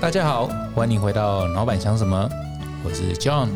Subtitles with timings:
[0.00, 2.30] 大家好，欢迎回到老板想什么，
[2.84, 3.48] 我是 John，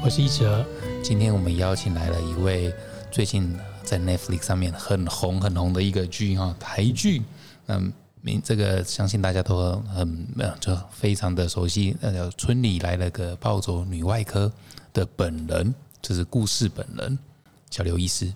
[0.00, 0.64] 我是一哲。
[1.02, 2.72] 今天我们邀请来了一位
[3.10, 7.20] 最近在 Netflix 上面很红很红的一个剧哈，台剧。
[7.66, 10.28] 嗯，名这个相信大家都很
[10.60, 11.96] 就非常的熟悉。
[12.00, 14.50] 那叫村里来了个暴走女外科
[14.92, 17.18] 的本人，就是故事本人
[17.70, 18.32] 小刘医师。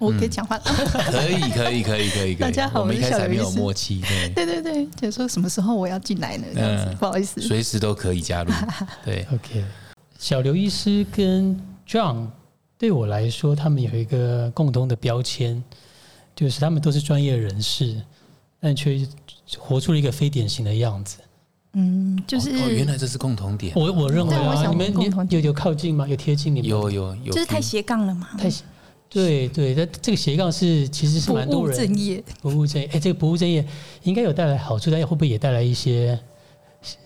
[0.00, 2.34] 我可以讲话了，可以可以可以可以。
[2.34, 4.00] 大家好，我们一开始还没有默契。
[4.34, 6.46] 对对对，就说什么时候我要进来呢？
[6.54, 8.50] 这样子，不好意思，随时都可以加入。
[9.04, 9.62] 对，OK。
[10.18, 11.54] 小刘医师跟
[11.86, 12.28] John
[12.78, 15.62] 对我来说，他们有一个共同的标签，
[16.34, 18.00] 就是他们都是专业人士，
[18.58, 19.06] 但却
[19.58, 21.18] 活出了一个非典型的样子。
[21.74, 23.74] 嗯，就是哦，原来这是共同点。
[23.76, 24.94] 我我认为啊，你们
[25.28, 26.08] 有有靠近吗？
[26.08, 26.70] 有贴近你们？
[26.70, 28.28] 有有有，就是太斜杠了嘛？
[28.38, 28.50] 太。
[29.12, 32.88] 对对，这这个斜杠是其实是蛮多人不务正业，不务正业。
[32.92, 33.66] 哎，这个不务正业
[34.04, 36.16] 应该有带来好处，但会不会也带来一些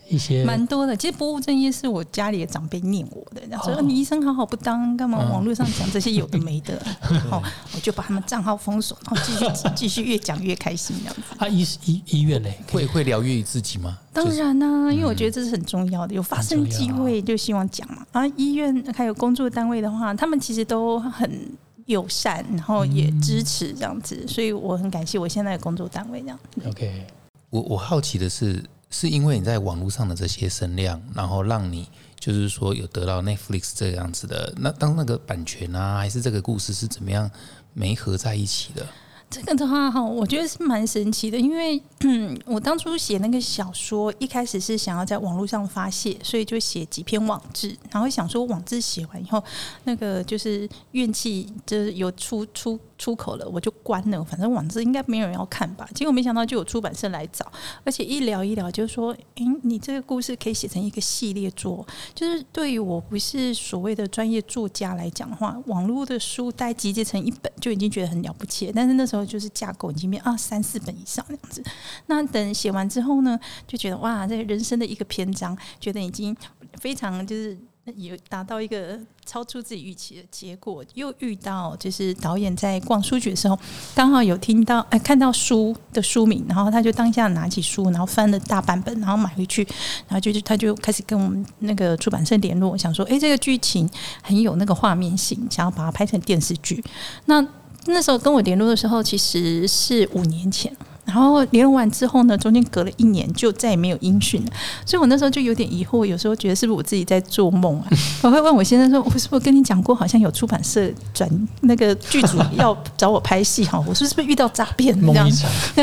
[0.07, 0.45] 一些？
[0.45, 0.95] 蛮多的。
[0.95, 6.79] 其实不务正业是我家里的长辈念我的，然后说你医生好好不当，干嘛网络上讲这些有的没的？
[7.31, 7.43] 好，
[7.75, 11.23] 我就把他们账号封锁，然后继续 继续越讲越开心这样子。
[11.39, 13.97] 啊，医医医院嘞，会会疗愈自己吗？
[14.13, 18.05] 当然啦，因为我觉得这是很重要的，有发生机会就希望讲嘛。
[18.13, 21.49] 啊，医院还有工作单位的话，他们其实都很。
[21.87, 26.39] 友善，然后也支持这样子，所以我很感谢我现在的工作单位这样。
[26.67, 27.07] OK，
[27.51, 37.31] 我我好奇的是，是因为你在网络上的这些声量，然后让你就是说有得到 Netflix 这样子的，那当那个版权啊，还是这个故事是怎么样
[37.73, 38.87] 没合在一起的？
[39.31, 41.83] 这个的话哈，我觉得是蛮神奇的，因为
[42.47, 49.43] 我当初写那个小说，一开始是想要在网络上发泄，所以就写几篇网志，然后想说网志写完以后，
[49.85, 52.79] 那个就是怨气就是有出出。
[52.99, 54.23] 出口了，我就关了。
[54.25, 55.89] 反正网志应该没有人要看吧。
[55.95, 57.51] 结果没想到就有出版社来找，
[57.85, 68.71] 而且一聊一聊，就说：“诶，你这个故事可以写成一个系列作。”就是对于我不是所谓的专业作家来讲的话，网络的书带集结成一本就已经觉得很了不起。
[68.75, 71.63] 但是那时候就是架构已经变啊三四本以上这样子。
[72.07, 76.37] 那等写完之后呢，就觉得哇，这人生的一个篇章，觉得已经
[76.81, 77.59] 非常就是。
[77.97, 83.59] 有达到一个超出自己预期的结果，又遇到就是导演在逛书局的时候，
[83.95, 89.63] 刚好有听到哎看到书的书名，然后他就当下拿起书，然后翻了大版本，然后买回去，
[90.09, 93.89] 然后就是他就开始跟我们那个出版社联络，想说哎这个剧情
[94.23, 96.83] 很有那个画面性，想要把它拍成电视剧。
[97.27, 97.47] 那
[97.87, 100.75] 那时候跟我联络的时候，其实是五年前。
[101.05, 104.51] 然后联络完之后呢，中间隔了一年就再也没有音讯了，
[104.87, 107.87] 所以我那时候就有点疑惑，有时候觉得是不是我自己在做梦啊？
[108.23, 111.29] 我会问我先生说：“我是不是跟你讲过，好像有出版社转
[111.61, 113.79] 那个剧组要找我拍戏哈？
[113.87, 115.31] 我说是不是遇到诈骗这样？”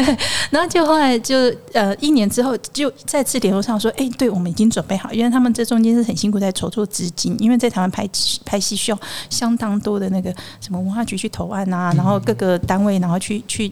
[0.49, 1.35] 然后就后来就
[1.73, 8.09] 呃一年之后就再次联络上说：“哎，对我们已经准备好，因为他们这中间是很辛苦在筹措资金，因为在台湾拍
[8.43, 8.99] 拍戏需要
[9.29, 13.71] 相当多的那个什么文化局去投案啊，然后各个单位然后去去。”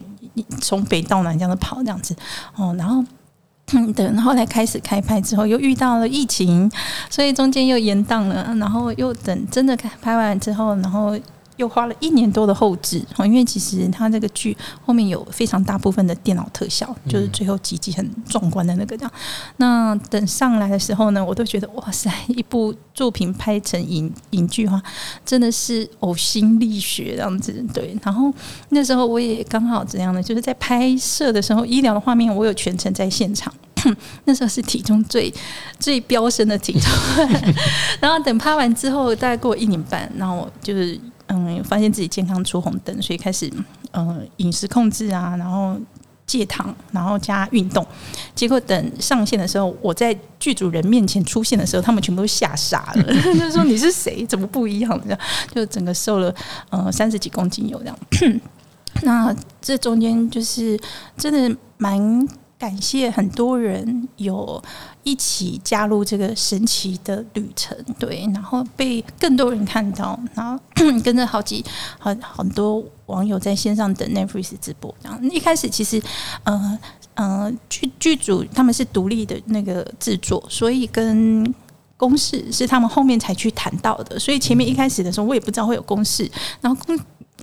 [0.62, 2.16] 从北到南这样子跑，这样子
[2.56, 3.04] 哦，然后
[3.96, 6.72] 等后来开始开拍之后，又遇到了疫情，
[7.10, 11.18] 所以中间又延档了，然后又等真的开拍完之后，然后。
[11.60, 14.56] 又花了一年多的后置因为其实他这个剧
[14.86, 19.12] 后面有非常大部分的电脑特效，就是最后几集很壮观的那个这样。
[19.58, 24.82] 那等上来的时候呢，我都觉得哇塞，一部作品拍成影影剧哈，
[25.26, 27.54] 真的是呕心沥血这样子。
[27.74, 28.34] 对，然后
[28.70, 30.24] 那时候我也刚好怎样呢？
[30.24, 33.54] 就是在拍摄的时候，医疗的画面我有全程在现场。
[34.26, 35.34] 那时候是体重最
[35.78, 36.92] 最飙升的体重，
[38.02, 41.00] 然后等拍完之后，大概过一年半，然后我就是。
[41.32, 43.52] 嗯，发现自己健康出红灯，所以开始
[43.94, 45.76] 嗯饮食控制啊，然后
[46.26, 47.86] 戒糖，然后加运动。
[48.36, 53.04] 结果等上线的时候，我在剧组人面前出现的时候，他们全部都吓傻了，
[53.36, 54.26] 就说你是谁？
[54.26, 55.02] 怎么不一样？
[55.04, 55.20] 这样
[55.54, 56.34] 就整个瘦了
[56.70, 58.00] 呃三十几公斤有这样。
[59.04, 60.80] 那这中间就是
[61.16, 62.28] 真的蛮。
[62.60, 64.62] 感谢很多人有
[65.04, 70.62] 一起加入这个神奇的旅程，对，然后被更多人看到，然后
[71.04, 71.64] 跟着好几
[71.98, 74.94] 很很多网友在线上等 Netflix 直播。
[75.02, 76.02] 这样一开始其实，
[76.44, 76.80] 呃
[77.16, 81.54] 呃，剧剧组他们是独立的那个制作，所以跟
[81.98, 86.30] 公式是他们后面才去谈到的，所以前面一开始的时候我也不知道会有公式，
[86.62, 87.00] 然后公。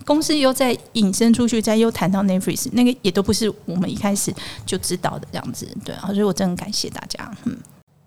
[0.06, 4.32] 公司又在引申出去，再又谈到 Netflix，那个也都不是我们一开始
[4.64, 7.30] 就知道的这样子，对啊，所以我真的很感谢大家。
[7.44, 7.58] 嗯，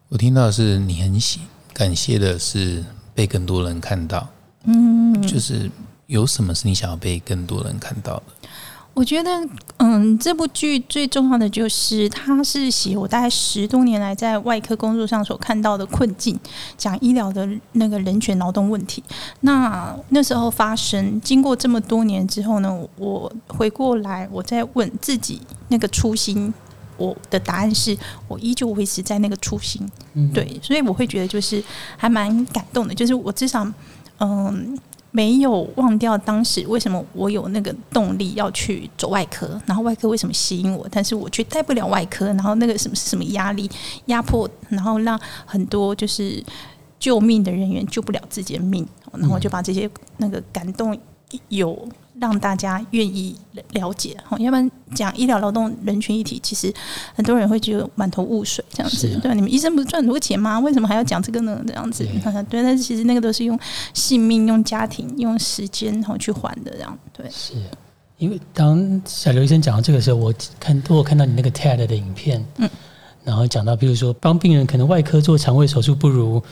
[0.07, 1.42] 我听到是你很喜
[1.74, 4.28] 感谢的是被更多人看到，
[4.63, 5.69] 嗯，就是
[6.07, 8.24] 有什么是你想要被更多人看到的？
[9.00, 9.31] 我觉得，
[9.78, 16.38] 嗯，这部剧最重要的就是，它是写我大概十多年来在外科工作上所看到的困境，
[16.78, 19.01] 讲医疗的那个人权劳动问题。
[19.40, 26.54] 那那时候发生，经过这么多年之后呢，我回过来，我在问自己那个初心。
[26.98, 27.98] 我的答案是
[28.28, 31.63] 我依旧维持在那个初心，嗯，对，所以我会觉得就是
[31.95, 33.66] 还蛮感动的，就是我至少
[34.19, 34.78] 嗯
[35.12, 43.70] 没有忘掉当时为什么我有那个动力要去走外科，然后外科为什么吸引我，但是我却带不了外科，然后那个什么什么压力
[44.06, 46.44] 压迫，然后让很多就是
[47.00, 50.98] 救命的人员救不了自己的命，然后我就把这些那个感动
[51.50, 51.88] 有。
[52.19, 53.36] 让大家愿意
[53.71, 56.74] 了解，哈，要不然讲医疗劳动人群议题，其实
[57.16, 59.19] 很多人会觉得满头雾水这样子是。
[59.19, 60.60] 对，你们医生不是赚很多钱吗？
[60.60, 61.62] 为什么还要讲这个呢？
[61.66, 63.57] 这样子，对对，但是其实那个都是用
[63.94, 67.25] 性命、用家庭、用时间然后去还的，这样对。
[67.30, 67.54] 是
[68.18, 72.69] 因为当小刘医生讲到这个时候，我看我有看到你那个 TED 的影片，嗯，
[73.24, 76.44] 然后讲到，比如说帮病人可能外科做肠胃手术不如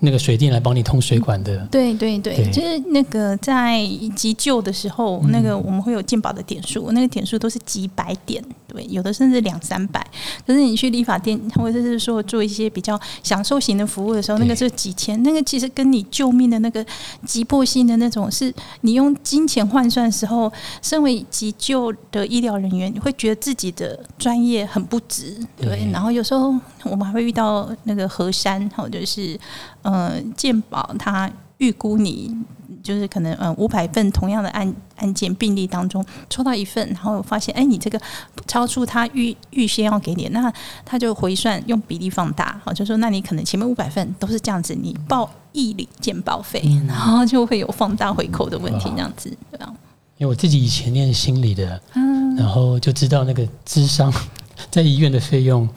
[0.00, 2.50] 那个水电来帮你通水管的，对对对，对。
[2.50, 3.80] 就是那个在
[4.14, 5.30] 急救的时候，嗯。
[5.30, 10.04] 那个我们会有健保的点数，那个点数都是几百点，对，有的甚至两三百。
[10.46, 16.84] 可是你去理发店，或者是说做一些比较享受型的服务的时候，那个是几千，那个其实跟你救命的那个
[17.24, 18.52] 急迫性的那种，是
[18.82, 20.50] 你用金钱换算的时候，
[20.80, 25.68] 身为急救的医疗人员，你会觉得自己的专业很不值，对。
[25.68, 25.90] 对。
[25.92, 26.54] 然后有时候
[26.84, 29.38] 我们还会遇到那个河山，或者是
[29.86, 32.36] 呃健保，它预估你
[32.82, 38.00] 就是可能嗯五百份同样的案案件病例当中抽到一份，然后发现哎你这个
[38.46, 40.52] 超出他预预先要给你，那
[40.84, 49.72] 他就回算用比例放大，好就说那你可能前面五百份都是这样子，你报一领健保费，然后就会有放大回扣的问题，这样子对啊，
[50.18, 54.12] 因为我自己以前念心理的，嗯，然后就知道那个智商
[54.70, 55.68] 在医院的费用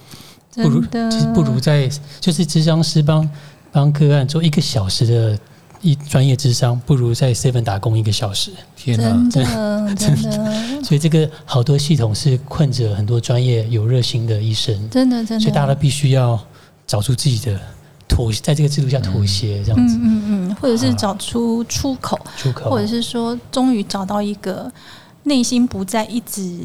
[0.56, 1.09] 不如，的。
[1.09, 1.89] 其实不如在
[2.19, 3.27] 就是智商师帮
[3.71, 5.39] 帮个案做一个小时的
[5.81, 8.51] 一专业智商，不如在 Seven 打工一个小时。
[8.75, 9.31] 天哪！
[9.31, 10.83] 真的 真的。
[10.83, 16.39] 所以这个好多系统是困着很多专业有热心的医生，真的真的，所以大家都必须要
[16.88, 17.60] 找出自己的
[18.07, 19.95] 妥协，在这个制度下妥协，这样子。
[19.95, 24.71] 嗯嗯嗯，或者是找出出口，出口，或者是说终于找到一个
[25.24, 26.60] 内心不再一直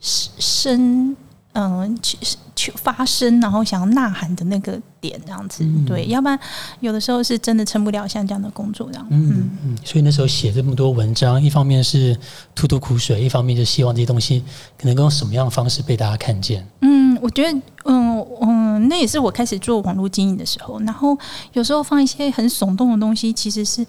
[0.00, 1.16] 声
[1.60, 2.16] 嗯去
[2.54, 6.38] 去发声，然后想要呐喊的那个点，这样子、嗯对，要不然
[6.78, 9.06] 有的时候是真的撑不了像这样的工作这样。
[9.10, 12.16] 嗯嗯，所以那时候写这么多文章，一方面是
[12.54, 14.44] 吐吐苦水，一方面就希望这些东西
[14.78, 16.64] 可能用什么样的方式被大家看见。
[16.82, 21.18] 嗯，我觉得，嗯嗯，那也是我开始做网络经营的时候，然后
[21.54, 23.84] 有时候放一些很耸动的东西，其实是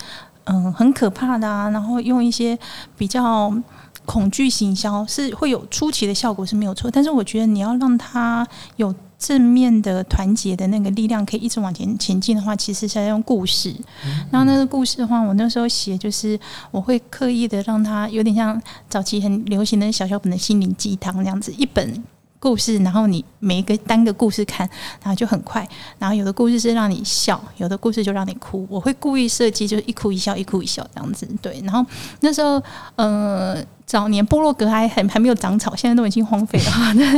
[0.45, 2.57] 嗯很可怕的啊，然后用一些
[2.98, 3.54] 比较
[4.05, 8.47] 恐惧行销是会有初期的效果是没有错，但是我觉得你要让它
[8.77, 13.73] 有正面的团结的那个力量，可以一直往前前进的话，其实是要用故事。
[14.31, 16.39] 然后那个故事的话，我那时候写就是
[16.71, 22.03] 我会刻意的让它有点像早期很流行的小小本的心灵鸡汤这样子，一本。
[22.41, 24.65] 故事，然后你每一个单个故事看，
[25.03, 25.67] 然后就很快。
[25.97, 28.65] 然后有的故事是让你笑，有的故事就让你哭。
[28.69, 31.27] 我会故意设计就是一哭一笑，一哭一笑这样子。
[31.41, 31.85] 对，然后
[32.21, 32.63] 那时候
[32.95, 36.71] 呃早年部落格还很还没有长草，现在都已经荒废了。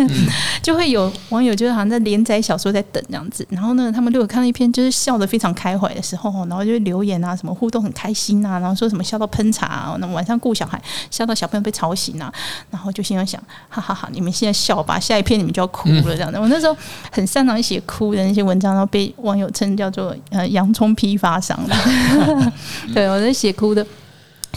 [0.63, 3.45] 就会有网友就是好像在连载小说在等这样子。
[3.49, 12.31] 然后呢，他们如果看到一篇就是笑得非常开怀的时候，然后就会留言啊，什么互动很开心啊，然后说什么笑到喷茶、啊，那晚上顾小孩笑到小朋友被吵醒啊，
[12.69, 16.39] 然后就心里想，哈哈哈，你们现在笑吧，下一篇你们就要哭了这样的。
[16.39, 16.77] 我那时候
[17.11, 21.59] 很擅长写哭的那些文章，然后被网友称叫做呃洋葱批发商。
[22.95, 23.85] 对，我在写哭的。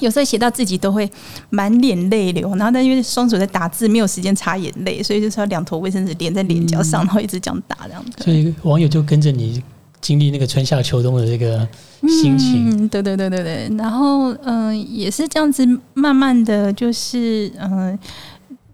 [0.01, 1.09] 有时候写到自己都会
[1.51, 8.25] 满脸泪流，然后但因为双手在打字，没有时间擦眼泪，所以就是要两坨卫生纸连在脸颊上，然后一直这样打这样子。
[8.25, 9.63] 所以网友就跟着你
[10.01, 11.67] 经历那个春夏秋冬的这个
[12.03, 12.71] 心情。
[12.71, 13.71] 嗯，对对对对对。
[13.79, 17.99] 然后嗯、呃也是这样子，慢慢的就是嗯、呃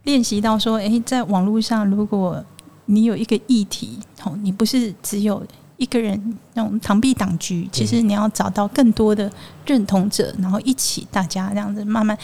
[0.04, 2.42] 练习到说，诶，在网络上，如果
[2.86, 5.42] 你有一个议题，哦，你不是只有
[5.80, 9.28] 一个人那种螳臂挡车，其实你要找到更多的
[9.66, 12.16] 认同者，然后一起大家这样子慢慢。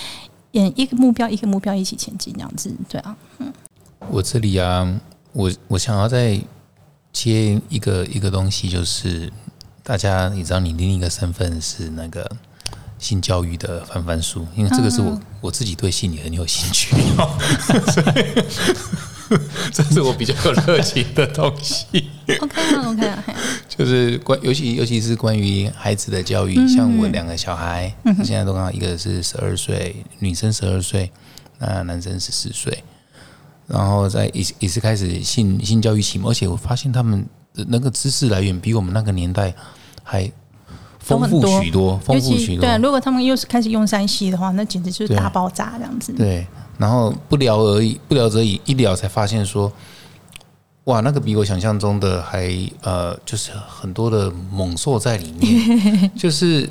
[0.52, 3.52] 演一个目标一个目标一起前进，这样子，对啊，嗯。
[4.08, 5.00] 我这里啊，
[5.32, 6.40] 我我想要再
[7.12, 9.30] 接一个一个东西，就是
[9.82, 12.26] 大家你知道，你另一个身份是那个
[12.98, 16.96] 性教育的翻翻书，因为这个是我、我自己对性也很有兴趣，
[17.92, 18.16] 所 以
[19.72, 21.86] 这是我比较有热情的东西。
[22.40, 23.34] OK 啊，OK 啊，嘿
[23.68, 27.92] 就是关，尤其尤其是关于孩子的教育，嗯像我两个小孩，
[28.24, 31.10] 现在都刚好一个是十二岁，女生十二岁，
[31.58, 32.82] 那男生十四岁，
[33.66, 39.54] 然后在也也是开始性性教育启蒙，而且我发现他们的那个知识来源比我们那个年代
[40.02, 40.30] 还
[40.98, 42.62] 丰富许多，丰富许多。
[42.62, 46.12] 对，如果他们又是开始用山西的话，那简直就是大爆炸这样子。
[46.12, 46.46] 对，
[46.78, 49.72] 然后不聊而已，不聊则已，一聊才发现说，
[50.84, 52.52] 哇，那个比我想象中的还
[52.82, 56.68] 呃，就是很多的猛兽在里面， 就是。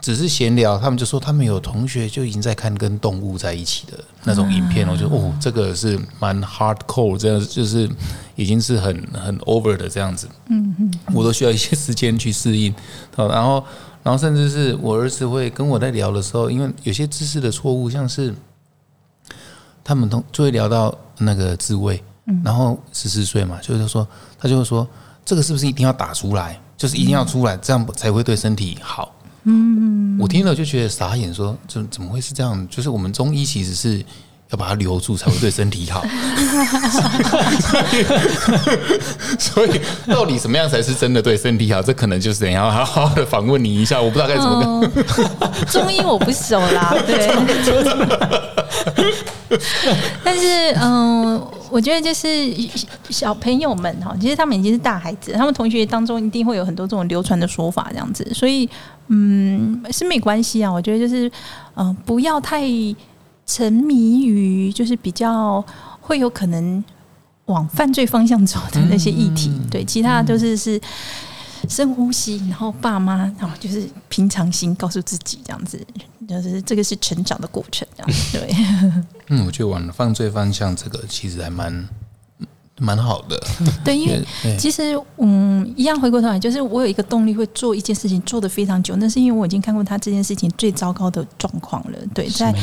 [0.00, 7.90] 只是闲聊，他们就说他们有同学就已经在看跟动物在一起的那种影片，我觉得哦，这个是蛮 hardcore，这样就是
[8.36, 10.28] 已经是很很 over 的这样子。
[10.46, 12.72] 嗯嗯，我都需要一些时间去适应。
[13.16, 13.64] 好，然后
[14.04, 18.32] 然后甚至是我儿子会跟我在聊的时候，因为有些知识的错误，像是
[19.84, 22.02] 他们同就会聊到那个自慰，
[22.42, 24.08] 然后十四岁嘛，就是说
[24.40, 24.88] 他就会说
[25.24, 29.14] 这个是不是一定要打出来，就是一定要出来，这样才会对身体好。
[29.44, 32.66] 嗯，我听了就觉得傻眼，说怎怎么会是这样？
[32.70, 34.02] 就是我们中医其实是
[34.48, 36.02] 要把它留住，才会对身体好。
[39.38, 41.82] 所以到底什么样才是真的对身体好？
[41.82, 44.88] 这可能就是等下好好的访问你一下，我不知道该怎么。
[45.70, 47.28] 中医我不熟啦，对。
[50.24, 52.54] 但是，嗯，我觉得就是
[53.10, 58.68] 小朋友们哈，其实他们已经是大孩子，他们同学当中一定会有很多这种流传的说法，这样子，所以，
[59.08, 60.72] 嗯，是没关系啊。
[60.72, 61.30] 我觉得就是，
[61.76, 62.62] 嗯，不要太
[63.46, 65.64] 沉迷于就是比较
[66.00, 66.82] 会有可能
[67.46, 70.80] 往犯罪方向走的那些议题，对，其他都是是。
[71.68, 75.84] 深呼吸，然后爸妈，然后就是平常心，告诉自己这样子，
[76.28, 78.56] 就是这个是成长的过程，这样 对。
[79.28, 81.88] 嗯，我觉得往犯罪方向这个其实还蛮
[82.78, 83.42] 蛮好的。
[83.84, 84.22] 对，因为
[84.58, 91.98] 其实嗯，一样回过头来，就是我有一个动力会做一件事情，做的非常久，那是因为我已经看过他这件事情最糟糕的状况了。
[92.12, 92.54] 对，在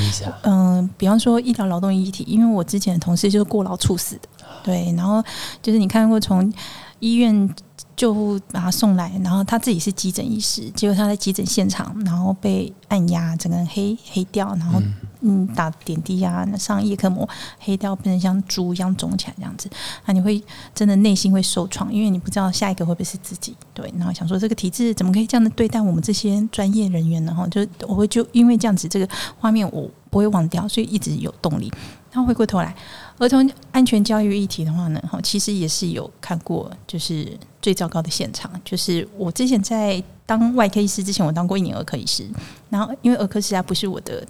[0.43, 4.29] 嗯，比方说医疗劳动议题，因为我之前的同事就是过劳猝死的，
[4.63, 5.24] 对，然后
[5.62, 6.51] 就是你看过从
[7.00, 7.50] 医院。
[8.01, 14.81] 救护把他送来，然后他自己是急诊医师，结果他在急诊现场，然后被按压，整个人黑黑掉，然后
[15.20, 17.29] 嗯打点滴啊，上叶克膜，
[17.60, 19.70] 黑掉变成像猪一样肿起来这样子，
[20.05, 20.43] 那你会
[20.74, 27.31] 真的内心会受创，因为你不知道下一个会不会是自己，对，然后想说这个体制怎么可以这样的对待我们这些专业人员呢？
[27.36, 29.08] 哈，就我会就因为这样子这个
[29.39, 31.72] 画面我不会忘掉，所以一直有动力。
[32.12, 32.75] 然后回过头来。
[33.22, 38.51] 儿童安全教育议题的话呢，哈，其实也是有看过，就是最糟糕的现场。
[38.66, 42.28] 就是我之前在当外科医师之前，我当过一年儿科医师，
[42.72, 44.28] 然后因为儿科实在不是我的。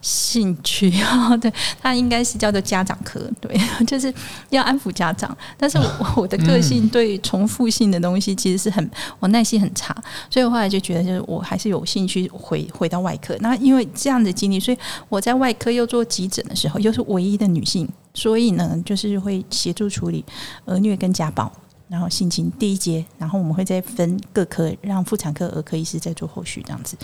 [0.00, 4.12] 兴趣啊， 对它应该是叫做家长科，对， 就是
[4.50, 5.36] 要安抚家长。
[5.56, 9.94] 但是我 我的个性对重复性的东西其实是很，我耐心很差，
[10.30, 13.36] 所以我后来就觉得，就是我还是有兴趣回回到外科。
[13.40, 14.78] 那因为这样的经历，所以
[15.08, 20.24] 我在外科又做急诊的时候，又是唯一的女性，所以呢，就是会协助处理
[20.64, 21.50] 儿虐跟家暴。
[21.88, 26.96] 然后性侵第一节，然后我们会再分各科，让妇产科、儿科医师再做后续这样子。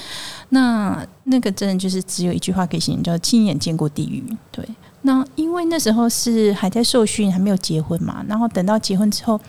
[0.51, 4.23] 那那个真的就是只有一句话可以形容，叫亲眼见过地狱。
[4.53, 4.69] 对，
[5.01, 8.23] 那因为那时候是还在受训，还没有结婚嘛。
[8.29, 9.41] 然后等到结婚之后，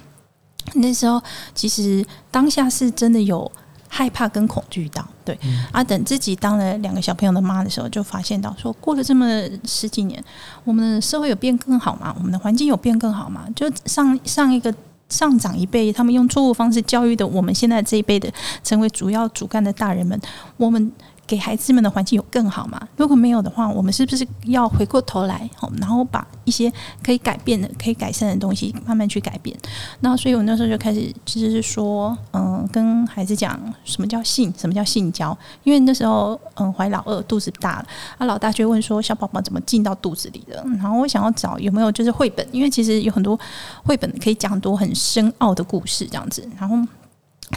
[0.75, 1.21] 那时候
[1.53, 3.51] 其实当下是真的有
[3.89, 5.05] 害怕跟恐惧到。
[5.25, 5.37] 对，
[5.73, 9.27] 啊，等自己当了两个小朋友的妈的时候，就发现到说，过了这么
[9.65, 10.23] 十几年，
[10.63, 12.15] 我们的社会有变更好吗？
[12.17, 13.45] 我们的环境有变更好吗？
[13.53, 14.73] 就上上一个。
[15.09, 18.31] 上涨一辈，他们用错误方式教育的，我们现在这一辈的
[18.63, 20.19] 成为主要主干的大人们，
[20.57, 20.91] 我们。
[21.27, 22.79] 给孩子们的环境有更好吗？
[22.97, 26.71] 如果没有的话，我们是不是要回过头来，然后把一些
[27.03, 29.57] 可以改变的、可以改善的东西慢慢去改变？
[30.01, 35.35] 那所以我那时候就开始，其实是说，嗯，跟孩子讲什么叫性，什么叫性交。
[35.63, 37.87] 因为那时候，嗯，怀老二，肚子大了，
[38.19, 40.63] 啊，老大就问说，小宝宝怎么进到肚子里的？
[40.77, 43.39] 然后我想要找有没有就是绘本，因为其实有很多
[43.83, 46.47] 绘本可以讲很多很深奥的故事，这样子。
[46.59, 46.77] 然后。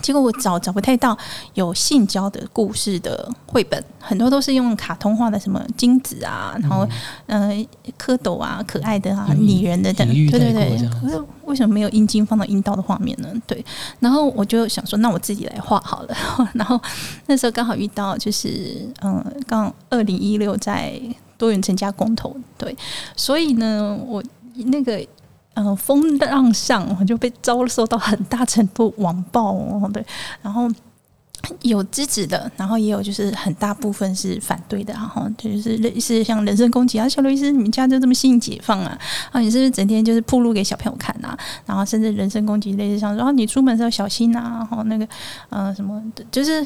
[0.03, 1.17] 结果我找找不太到
[1.55, 6.87] 有性交的故事的绘本，很多都是用卡通画的，什么精子啊，然后
[7.27, 7.67] 嗯
[7.99, 10.89] 蝌蚪啊，可爱的啊，拟人的等，对对对。
[11.01, 13.29] 可是为什么没有阴茎放到阴道的画面呢？
[13.47, 13.65] 对。
[13.99, 16.15] 然后我就想说，那我自己来画好了。
[16.53, 16.79] 然后
[17.27, 21.01] 那时候刚好遇到，就是嗯，刚二零一六在
[21.39, 22.77] 多元成家公投，对，
[23.17, 24.23] 所以呢，我
[24.67, 25.05] 那个。
[25.59, 30.05] 嗯，风浪上我就被遭受到很大程度网暴哦，对，
[30.41, 30.71] 然后
[31.63, 38.97] 有支持的，然后也有就是很大部分是反对的，然后就是类似像人身攻击啊，小刘医师，你们家就这么信解放啊？
[39.33, 41.37] 啊，你是不是整天就是铺路给小朋友看啊？
[41.67, 45.09] 然后甚至人身攻击，类似像说，啊，你出门是要小心啊，然后那个
[45.49, 46.01] 呃什么，
[46.31, 46.65] 就是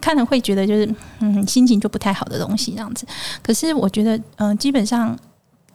[0.00, 3.06] 看了会觉得就是嗯心情就不太好的东西这样子。
[3.42, 5.18] 可是我觉得，嗯，基本上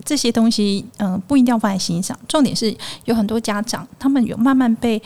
[0.03, 2.17] 这些东西，嗯，不一定要放在心上。
[2.27, 2.75] 重点是
[3.05, 5.01] 有很多家长，他们有慢慢被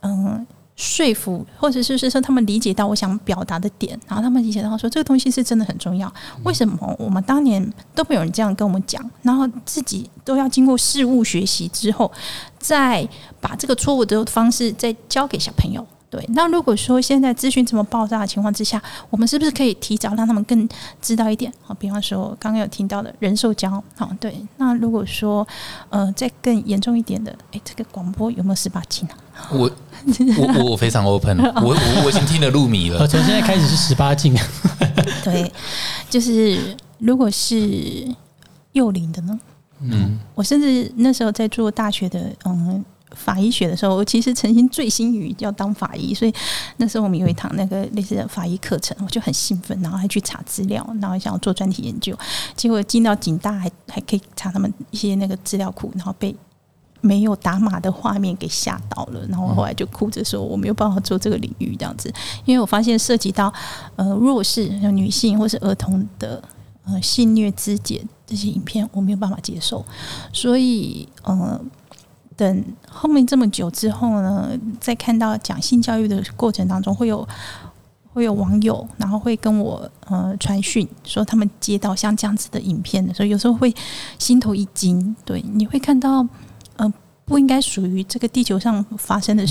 [0.00, 0.46] 嗯。
[0.76, 6.12] 说服，或者是是说他们理解到我想表达的点，然后他们理解到说这个东西是真的很重要。
[6.42, 12.10] 为什么我们当年都没有人这样跟我们讲，然后自己都要经过事物学习之后，
[12.58, 13.08] 再
[13.40, 15.86] 把这个错误的方式再教给小朋友？
[16.14, 18.80] 对，那如果说现在资讯这么爆炸的情况之下，
[19.10, 20.68] 我们是不是可以提早让他们更
[21.02, 21.52] 知道一点？
[21.60, 24.32] 好，比方说刚刚有听到的人兽交，好，对。
[24.58, 25.44] 那如果说
[25.90, 29.48] 呃再更严重一点的，哎，这个广播有没有十八禁啊？
[29.50, 29.68] 我
[30.38, 33.04] 我我非常 open， 我我我已经听得入迷了。
[33.08, 34.32] 从现在开始是十八禁。
[35.24, 35.50] 对，
[36.08, 38.06] 就是如果是
[38.70, 39.40] 幼龄的呢？
[39.80, 42.84] 嗯，我甚至那时候在做大学的，嗯。
[43.14, 46.34] 法医学的时候，我其实曾经醉心于要当法医，所以
[46.76, 52.16] 那时候我们有一堂那个类似的法医课程，我就很兴奋，然后还去查资料，然后想要做专题研究。
[52.56, 56.34] 结果进到警大，还还可以查他们一些那个资料库，然后被
[57.00, 62.12] 没有打码的画面给吓到了，然后后来就哭着说我没有办法做这个领域这样子，
[62.44, 63.52] 因为我发现涉及到
[63.96, 66.42] 呃弱势女性或是儿童的
[66.84, 69.84] 呃性虐肢解这些影片，我没有办法接受，
[70.32, 71.60] 所以呃。
[72.36, 74.50] 等后面这么久之后呢，
[74.80, 77.26] 在看到讲性教育的过程当中，会有
[78.12, 83.74] 会有网友，然后会跟我呃传讯说，他们接到像这样子的影片的时候，有时候会
[84.18, 85.14] 心头一惊。
[85.24, 86.26] 对，你会看到
[86.76, 86.92] 呃
[87.24, 89.44] 不应该属于这个地球上发生的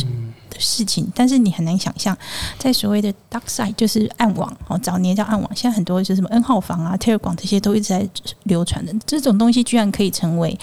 [0.50, 2.18] 的事情，但是你很难想象，
[2.58, 8.10] 在所谓的 dark side 就是暗网哦，早年叫暗网，现在很多就是什么 N 号房啊、Telegram 这些都一直在
[8.44, 10.60] 流传的，这种东西居然可以成为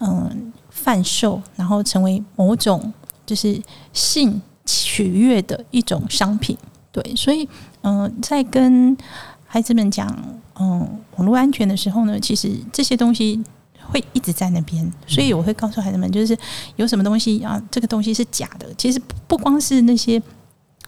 [0.00, 0.52] 嗯。
[0.82, 2.92] 贩售，然后成为某种
[3.24, 3.60] 就是
[3.92, 6.56] 性取悦的一种商品，
[6.90, 7.48] 对，所以
[7.82, 8.96] 嗯，在跟
[9.46, 10.08] 孩子们讲
[10.58, 10.86] 嗯
[11.16, 13.42] 网络安全的时候呢，其实这些东西
[13.90, 16.36] 会一直在那边，所以我会告诉孩子们，就是
[16.76, 20.20] 有什么东西啊，这个东西是假的，其实不光是那些。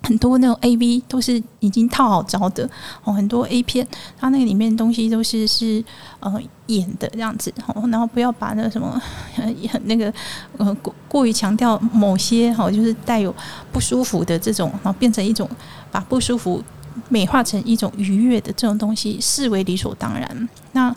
[0.03, 2.69] 很多那种 A V 都是已经套好招的
[3.05, 3.89] 哦，很多 A 片，
[4.19, 5.83] 它那个里面东西都是是
[6.21, 7.53] 呃演的这样子，
[7.91, 9.01] 然后不要把那个什么
[9.35, 10.13] 很那个
[10.57, 13.35] 呃过过于强调某些哈，就是带有
[13.73, 15.49] 不舒服的这种，然后变成一种
[15.91, 16.63] 把不舒服
[17.09, 20.49] 美化成一种愉悦的这种东西，视为理所当然。
[20.73, 20.95] 那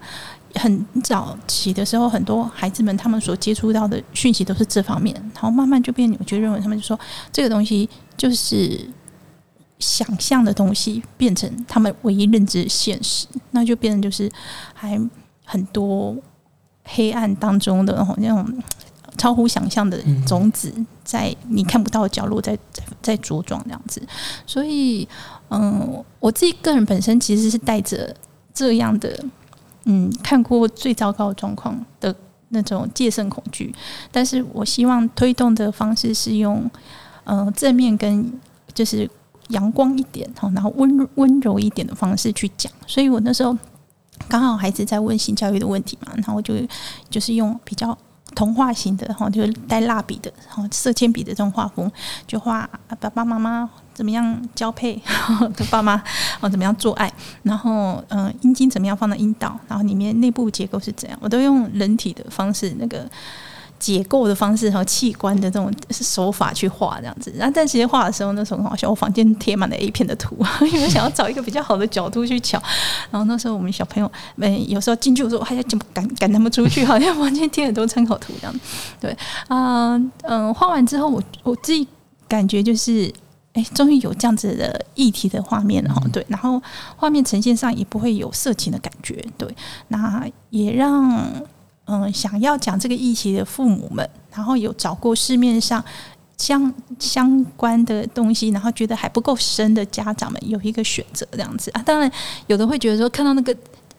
[0.55, 6.99] 很早起的时候，很多孩子们他们所接触到的讯息都是这方面，然后慢慢就变，我就认为他们就说
[7.31, 8.89] 这个东西就是。
[9.79, 14.27] 想象的东西变成他们唯一认知现实，那就变成就是
[14.73, 14.99] 还
[15.49, 16.13] 很多
[16.83, 18.45] 黑暗当中的那种
[19.17, 20.73] 超乎想象的种子，
[21.05, 24.05] 在你看不到的角落在在在茁壮这样子。
[24.45, 25.07] 所以，
[25.49, 28.13] 嗯，我自己个人本身其实是带着
[28.53, 29.23] 这样的，
[29.85, 32.13] 嗯，看过最糟糕的状况的
[32.49, 33.73] 那种戒慎恐惧，
[34.11, 36.69] 但是我希望推动的方式是用，
[37.23, 38.31] 嗯，正面跟
[38.73, 39.09] 就是。
[39.51, 43.57] 阳光一点哈，然后温温柔一点的方式去讲，所以我那时候
[44.27, 46.53] 刚好孩子在问性教育的问题嘛，然后我就
[47.09, 47.97] 就是用比较
[48.35, 51.89] 童话型的哈，就是带蜡笔的，然后色铅笔的这种画风，
[52.27, 55.01] 就画爸爸妈妈怎么样交配，
[55.71, 56.01] 爸妈
[56.39, 57.11] 哦怎么样做爱，
[57.43, 63.09] 然后嗯阴茎怎么样放到阴道，然后里面内部结构是怎样，我都用人体的方式那个。
[63.79, 70.35] 解构的方式和器官的这种手法去画这样子，然后但其实画的时候那时候很好笑，我房间贴满了 A 片的图，
[70.71, 72.61] 因为想要找一个比较好的角度去瞧。
[73.11, 78.59] 然后那时候我们小朋友，们，有时候进去的时候还要怎么赶赶他们出去， 好像房间贴很多参考图这样。
[78.99, 79.15] 对，
[79.47, 81.87] 啊，嗯，画完之后，我我自己
[82.27, 83.13] 感觉就是，
[83.53, 86.01] 哎，终于有这样子的议题的画面了哈。
[86.11, 86.61] 对，然后
[86.95, 89.47] 画面呈现上也不会有色情的感觉，对，
[89.89, 91.31] 那也让。
[91.87, 95.83] 嗯，想要讲这个议题的父母们，然后有找过市面上
[96.37, 101.81] 相相关的东西，然后觉得还不够深的家长们有一个选择，这样子啊。
[101.83, 102.11] 当然，
[102.47, 103.55] 有的会觉得说，看到那个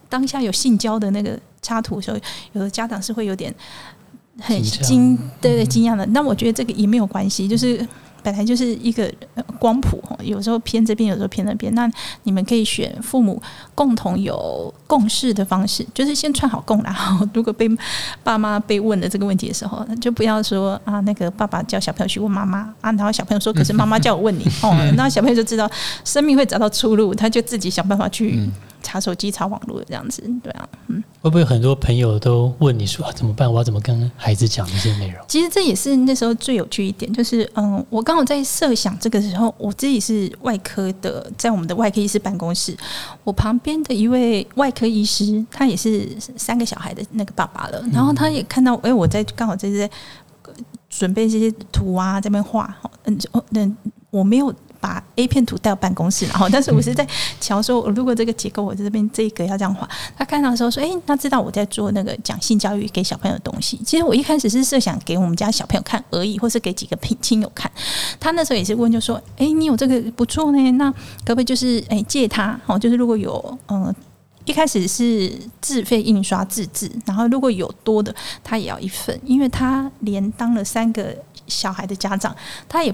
[0.07, 2.17] 当下有性交的那个插图的时候，
[2.53, 3.53] 有的家长是会有点
[4.39, 6.05] 很惊，对对惊讶的。
[6.07, 7.85] 那我觉得这个也没有关系，就是
[8.23, 11.73] 本来就是一个呃光谱，哦有时候偏这边，有时候偏那边。
[11.73, 11.89] 那
[12.23, 13.41] 你们可以选父母
[13.75, 17.19] 共同有共识的方式，就是先串好供啦。
[17.33, 17.69] 如果被
[18.23, 25.69] 爸妈被问的这个问题的时候，就不要说啊，那个爸爸叫小朋友去问妈妈啊，然后小朋友说，可是妈妈叫我问你哦， 那小朋友就知道
[26.03, 28.49] 生命会找到出路，他就自己想办法去
[28.81, 31.03] 查手机、查网络这样子，对啊，嗯。
[31.21, 33.51] 会不会很多朋友都问你说、啊、怎么办？
[33.51, 35.17] 我要怎么跟孩子讲这些内容？
[35.27, 42.73] 其实这也是那时候最有趣一点，就是嗯，我刚好在设想这个时候，我自己是外科的，在我们的外科医师办公室，
[43.25, 49.89] 我旁边的一位外科医师，他也是三个小孩的那个爸爸了，然后他也看到，哎、我在刚好在这
[50.89, 53.69] 准备这些图啊，这边画，嗯，哦，那
[54.09, 54.53] 我没有。
[54.79, 57.07] 把 A 片图带到办公室，然后，但是我是在
[57.39, 59.87] 瞧说，如果这个结构我在这边这一格要这样画，
[60.17, 63.77] 他看到的时候说，哎、他知道我在做那个讲性教育给小朋友的东西。
[63.85, 67.71] 其实我一开始是设想给我们家小朋友看而已，或是给几个亲亲友看。
[68.19, 70.91] 他那时候也是问，就说，哎、你有这个不错呢，那
[71.25, 72.59] 可不可以就是哎、借他？
[72.65, 73.93] 哦，就是如果有嗯。
[74.45, 81.15] 一开始是自费印刷自制，然后如果有多的，他也要一份，因为他连当了三个
[81.45, 82.35] 小孩的家长，
[82.67, 82.91] 他也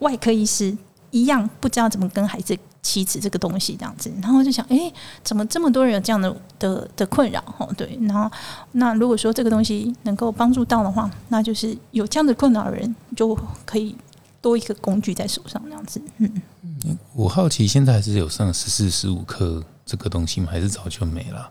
[0.00, 0.76] 外科医师
[1.20, 4.92] 一样不知道怎么跟孩子启齿这个东西这样子，然后就想，哎、
[5.24, 7.42] 怎么这么多人有这样的的的困扰？
[7.58, 8.30] 哦，对，然后
[8.72, 13.96] 那如果说这个东西能够帮助到的话，那就是有这样的困扰的人就可以
[14.40, 16.00] 多一个工具在手上，这样子。
[16.18, 16.30] 嗯，
[17.14, 20.48] 我好奇现在还是有上十四、十五课这个东西吗？
[20.50, 21.50] 还是早就没了？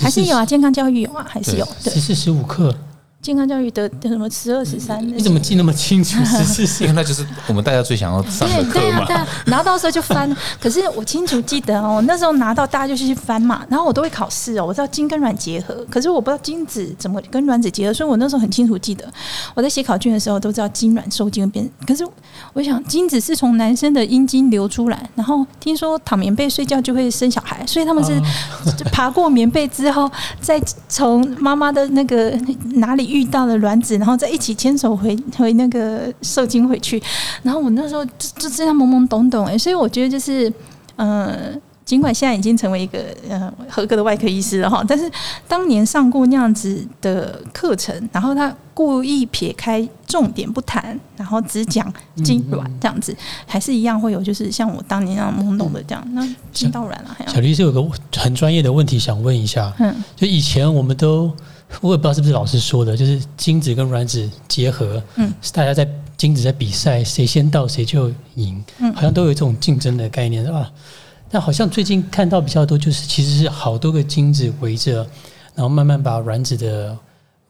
[0.00, 1.66] 还是有啊，健康教育有啊，还是有。
[1.84, 2.74] 对十，四十五课，
[3.22, 6.18] 健康教育的的什么十二、十三，你怎么记那么清楚？
[6.24, 9.04] 十四十因为那就是我们大家最想要上的对课嘛。
[9.04, 10.34] 对啊对啊，拿到时候就翻。
[10.58, 19.04] 可是我清楚记得哦，那时候拿到大家就去翻嘛，然后我都会考试哦，我知道精跟卵结合，可是我不知道精子怎么跟卵子结合，所以我那时候很清楚记得，
[19.54, 21.68] 我在写考卷的时候都知道精卵受精变。
[21.86, 22.02] 可是
[22.54, 28.18] 我想，精子是从男生的阴茎流出来，然后听说躺棉被睡觉就会生小孩，所以他们是
[28.78, 32.30] 就爬过棉被之后，再从妈妈的那个
[32.76, 37.02] 哪里遇到了卵子，然后再一起牵手回 回那个受精回去。
[37.42, 40.52] 然后我那时候就就这样懵懵懂懂哎、所以我觉得就是
[40.96, 41.52] 呃。
[41.82, 45.10] 尽管现在已经成为一个呃合格的外科医师了哈，但是
[45.48, 51.92] 当年上过那样子的课程，然后他故意撇开重点不谈，然后只讲
[52.22, 57.84] 精卵这样子，还是一样会有就是像我当年那样懵懂的这样，那精到卵了还要小律师有个
[58.16, 61.32] 很专业的问题想问一下，嗯就以前我们都
[61.80, 70.70] 我也不知道是不是老师说的，就是精子跟卵子结合，嗯，是大家在精子在比赛，谁先到谁就赢，嗯好像都有这种竞争的概念，是吧？
[71.30, 75.06] 但好像最近看到比较多，就是其实是好多个精子围着，
[75.54, 76.96] 然后慢慢把卵子的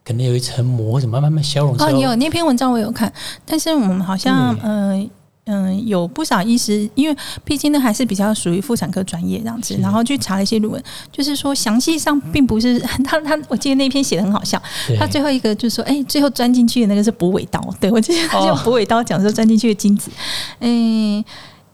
[0.05, 3.11] 可能有一层膜，怎么慢慢慢消融哦，你有那篇文章我有看，
[3.45, 5.09] 但是我们好像对嗯。
[5.45, 14.61] 嗯，有不少医师，因为毕竟呢还是比较属于妇产科专业这样子，然后去查了一些论文，就是说详细上并不是他他，我记得那篇写的很好笑，
[14.99, 20.11] 他最后一个就是说，哎、最后钻进去的那个是补尾刀，对我记得他用补尾刀讲说钻进去的精子，
[20.59, 21.23] 嗯、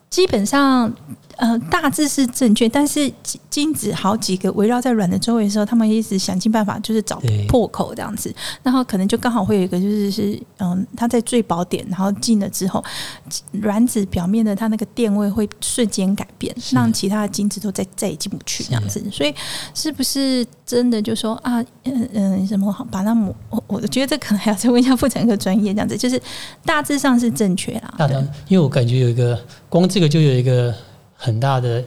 [0.10, 0.92] 基本上
[1.38, 12.84] 呃大致是正确，但是精精子好几个围绕在卵的周围的时候，他们一直想尽办法就是找破口这样子，然后可能就刚好会有一个就是是嗯，它在最薄点，然后进了之后，
[13.54, 19.04] 卵子表面的它那个电位会瞬间改变，让其他的精子都再再也进不去这样子。
[19.12, 19.34] 所以
[19.74, 23.34] 是不是真的就说啊，嗯嗯，什么好把它抹？
[23.50, 26.22] 我我觉得这可能还要再问一下妇产科专业这样子，就是
[26.66, 27.94] 大致上是正确啦。
[27.98, 30.74] 对大当，因为我感觉有一个光这个就有一个
[31.18, 31.84] 很大的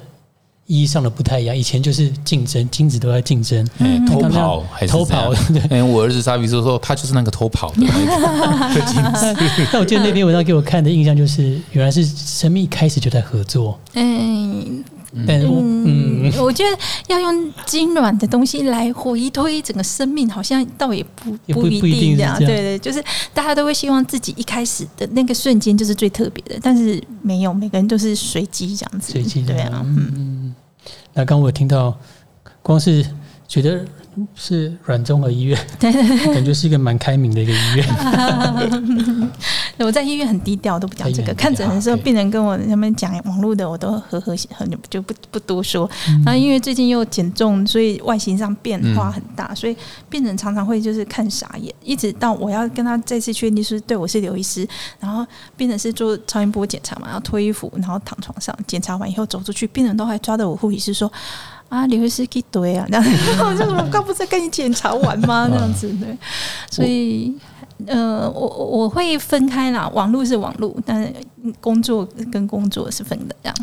[0.66, 1.56] 意义上的不太一样。
[1.56, 3.66] 以前就是竞争，精子都在竞争，
[4.06, 5.32] 偷跑还是偷跑。
[5.52, 5.60] 对。
[5.70, 9.66] 哎、我儿子沙比说说他就是那个偷跑的那 个精子。
[9.72, 14.84] 但我记得那篇文章给我看的印象就是，原来是生命一开始就在合作，嗯
[15.26, 22.38] 但我嗯嗯，我觉得要用精卵的东西来回推整个生命，好像倒也不也不不一不一定这样。
[22.38, 23.02] 对对，就是
[23.34, 29.12] 大家都会希望自己一开始的那个瞬间就是最特别的，但是没有，每个人都是随机这样子。
[29.12, 30.54] 随机对啊，嗯，
[31.14, 31.98] 那刚刚我听到，
[32.62, 33.04] 光是
[33.48, 33.84] 觉得
[34.34, 36.34] 是软综合医院，对对对。
[36.34, 39.30] 感觉是一个蛮开明的一个医院。
[39.78, 41.32] 我在医院很低调，都不讲这个。
[41.34, 45.90] 看诊的时候，病人跟我他们讲网络的，我都和和很就不不多说。
[46.08, 49.76] 嗯然后因为最近又减重，所以外形上变化很大，所以
[50.10, 61.10] 病人常常会就是看傻眼，一直到我要跟他再次确定是对我是刘医师，然后病人是做超音波检查嘛，然后脱衣服，然后躺床上检查完以后走出去，病人都还抓着我护理师说。
[61.70, 63.04] 啊，你会是一堆啊， 这样，
[63.46, 65.48] 我就是我刚不是跟你检查完吗？
[65.48, 66.18] 这样子对，
[66.70, 67.32] 所以
[67.86, 71.14] 呃，我我我会分开啦，网络是网络，但是
[71.60, 73.56] 工作跟工作是分的这样。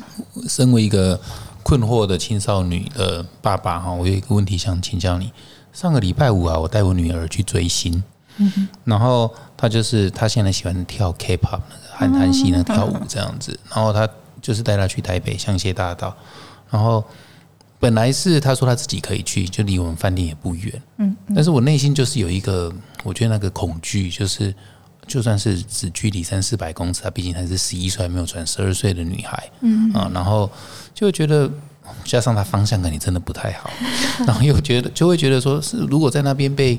[0.48, 1.20] 身为一个
[1.63, 5.32] 困惑的青少女的爸爸哈，我有一个问题想请教你。
[5.74, 8.02] 上个礼拜五啊，我带我女儿去追星，
[8.38, 14.10] 嗯然后她就是她现在喜欢跳 K-pop 那个韩韩系那跳舞这样子，然后她
[14.41, 16.15] 就是带她去台北香榭大道，
[16.72, 17.04] 然后
[17.79, 24.53] 本来是他说他自己可以去，就离我们饭店也不远，嗯，但是我内心就是有一个，我觉得那个恐惧，就是
[25.05, 29.91] 就算是只距离三四百公尺，她毕竟还是十一岁还没有转十二岁的女孩，嗯。
[29.93, 30.49] 啊，然后
[30.93, 31.49] 就会觉得。
[32.03, 33.69] 加上她方向感，你真的不太好，
[34.27, 36.77] 然后又觉得就会觉得说，是如果在那边被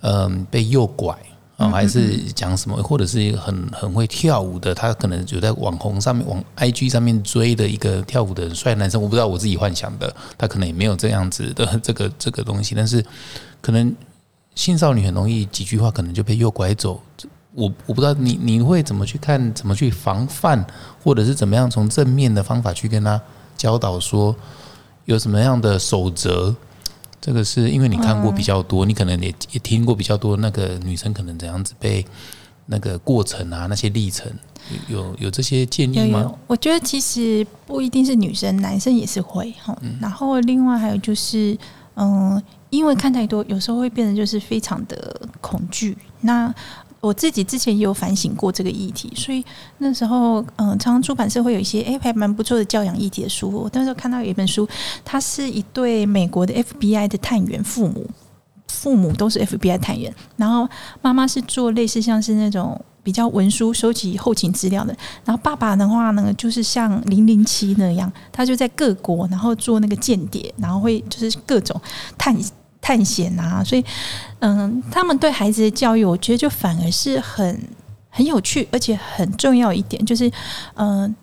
[0.00, 1.12] 嗯被诱拐
[1.56, 13.04] 啊，还是讲什么，或者是一个很很会跳舞的，他可能有在网红上面、网 IG 上面追的一个跳舞的帅男生，我不知道我自己幻想的，他可能也没有这样子的 这个这个东西，但是
[13.60, 13.94] 可能
[14.54, 17.00] 性少女很容易几句话可能就被诱拐走，
[17.52, 20.64] 我我不知道你你会怎么去看，怎么去防范，
[21.02, 23.20] 或者是怎么样从正面的方法去跟他。
[23.56, 24.34] 教导说
[25.04, 26.54] 有什么样的守则？
[27.24, 30.36] 这个是因为你看过比较多，你可能也也听过比较多。
[30.36, 32.04] 那个女生可能怎样子被
[32.66, 34.30] 那个过程啊，那些历程，
[34.88, 36.30] 有有这些建议吗？
[36.46, 39.74] 我觉得其实不一定是女生，男生也是会哈。
[40.02, 41.56] 然后另外还有就是，
[41.96, 45.96] 嗯，因为看太多，有时候会变得就是非常的恐惧。
[46.20, 46.54] 那
[47.04, 49.44] 我自己之前也有反省过这个议题，所以
[49.78, 53.50] 那时候，嗯，常常出版社会有一些哎还蛮不错的教养议题的书。
[53.50, 54.66] 我那时候看到有一本书，
[55.04, 58.08] 它是一对美国的 FBI 的探员父母，
[58.68, 60.66] 父母都是 FBI 探员，然后
[61.02, 71.78] 妈妈是做类似像是那种比较文书收集后勤资料的，然后爸爸的话呢，就是像零零七那样，他就在各国然后做那个间谍，然后会就是各种
[72.16, 72.34] 探。
[72.84, 73.82] 探险啊，所以，
[74.40, 77.58] 嗯，他们对孩子的教育，我觉得就反而是很
[78.10, 80.30] 很有趣，而且很重要一点，就是，
[80.74, 81.16] 嗯，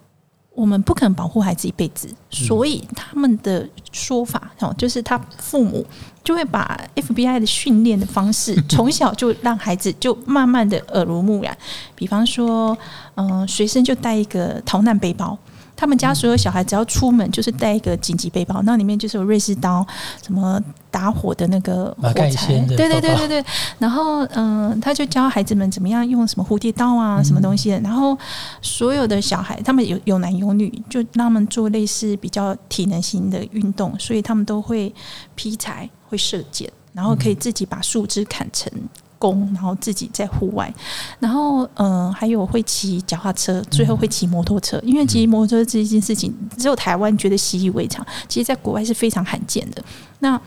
[0.56, 5.86] 我们不可能保护孩子一辈子，所以他们的说法哦，就是他父母
[6.24, 11.56] 就会把 FBI 的训练的方式， 从小就让孩子就慢慢的耳濡目染，
[11.94, 12.76] 比方说，
[13.14, 15.38] 嗯，随身就带一个逃难背包。
[15.82, 19.84] 他们家所有小孩只要出门，就是带一个紧急背包，那里面就是有瑞士刀，
[20.22, 23.44] 什么打火的那个火柴，对对对对对。
[23.80, 27.72] 然后，嗯，他就教孩子们怎么样用什么蝴蝶刀啊，什么东西。
[27.84, 28.16] 然后，
[28.62, 34.94] 所有的小孩，他们有有男有女，就让他们做类似比较体能型的运动，所以他们都会
[35.34, 38.72] 劈柴，会射箭，然后可以自己把树枝砍成。
[39.22, 40.74] 工，然后自己在户外，
[41.20, 44.82] 然后嗯，还有会骑脚踏车，最后会骑摩托车。
[44.84, 49.84] 因为骑摩托车这一件事情，只有台湾觉得习以为常，其实在国外是非常罕见的。
[50.20, 50.42] 那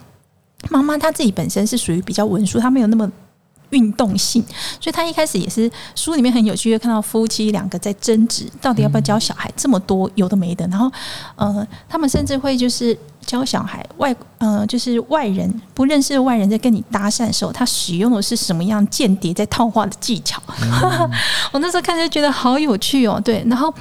[0.70, 3.08] 妈妈她自己本身是属于比较文书，她没有那么。
[3.70, 4.42] 运动性，
[4.80, 10.66] 所以他一开始也是书里面很有趣，看到夫妻两个在争执，到底要不要教小孩这么多有的没的。
[10.68, 10.90] 然后，
[11.36, 20.40] 呃，他们甚至会就是教小孩外，呃，就是外人不认识的外人在跟你搭讪的时候，他使用的是什么样间谍在套话的技巧。
[21.52, 23.20] 我那时候看就觉得好有趣哦。
[23.24, 23.72] 对，然后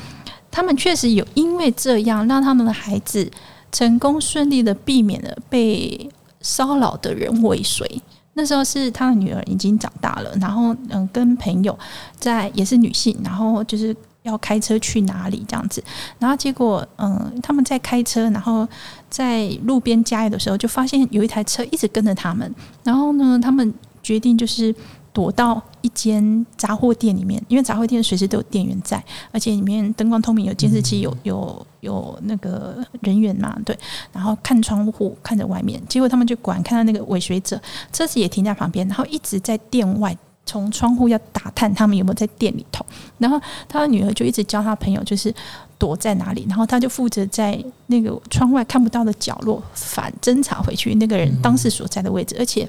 [0.50, 3.30] 他们确实有因为这样让他们的孩子
[3.72, 6.10] 成功顺利的避免了被
[6.42, 8.02] 骚扰的人尾随。
[8.34, 11.78] 那时候是他的女儿已经长大了，然后嗯，跟朋友
[12.20, 15.84] 在也是女性，然后就是要开车去哪里这样子，
[16.20, 18.68] 然后结果嗯，他们在开车，然后
[19.10, 24.74] 在路边加油的时候，就发现有一台车一直跟着他们，然后呢，他们决定就是。
[25.14, 33.78] 躲到一间杂货店里面，因为杂货店随时都有店员在，而且里面灯光透明，有监视器，有有有那个人员嘛，对。
[34.12, 42.84] 然后看窗户看着外面，结果他们就管看到那个尾随者车子也停在旁边，然后一直在店外从窗户要打探他们有没有在店里头。
[43.20, 45.32] 然后他的女儿就一直教他朋友，就是
[45.78, 52.68] 躲在哪里，然后他就负责在那个窗外看不到的角落反侦查回去那个人当时所在的位置，而且。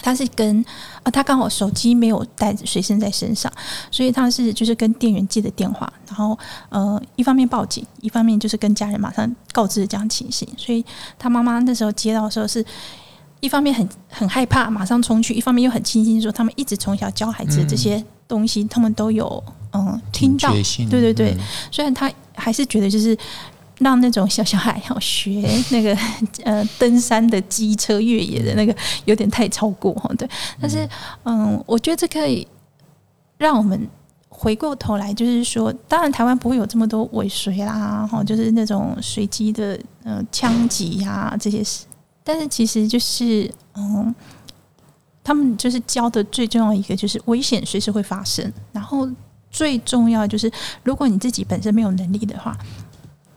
[0.00, 0.64] 他是跟
[1.02, 3.52] 啊，他刚好手机没有带随身在身上，
[3.90, 10.48] 所以他是就是跟店员接的电话，然后呃，一方面报警，一方面就是跟家人马上告知这样情形。
[10.56, 10.84] 所以
[11.18, 12.64] 他妈妈那时候接到的时候，是
[13.40, 20.52] 一方面很很害怕，马上冲去；一方面又很庆幸，说他们一直从小教孩子的这些东西，他们都有嗯听到。
[20.88, 21.36] 对对对，
[21.72, 23.18] 虽然他还是觉得就是。
[23.78, 25.96] 让那种小小孩要学那个
[26.44, 30.28] 呃登山的机车越野的那个有点太超过哈，对。
[30.60, 30.88] 但是
[31.24, 32.46] 嗯，我觉得这可以
[33.36, 33.88] 让我们
[34.28, 41.84] 回过头来，就是说，当然台湾不会有这么多尾随啦，哈，就是那种随机的呃枪击呀这些事。
[42.24, 44.14] 但是其实就是嗯，
[45.24, 49.08] 他们就是教的最重要一个就是危险随时会发生，然后
[49.50, 50.50] 最重要就是
[50.82, 52.56] 如果你自己本身没有能力的话，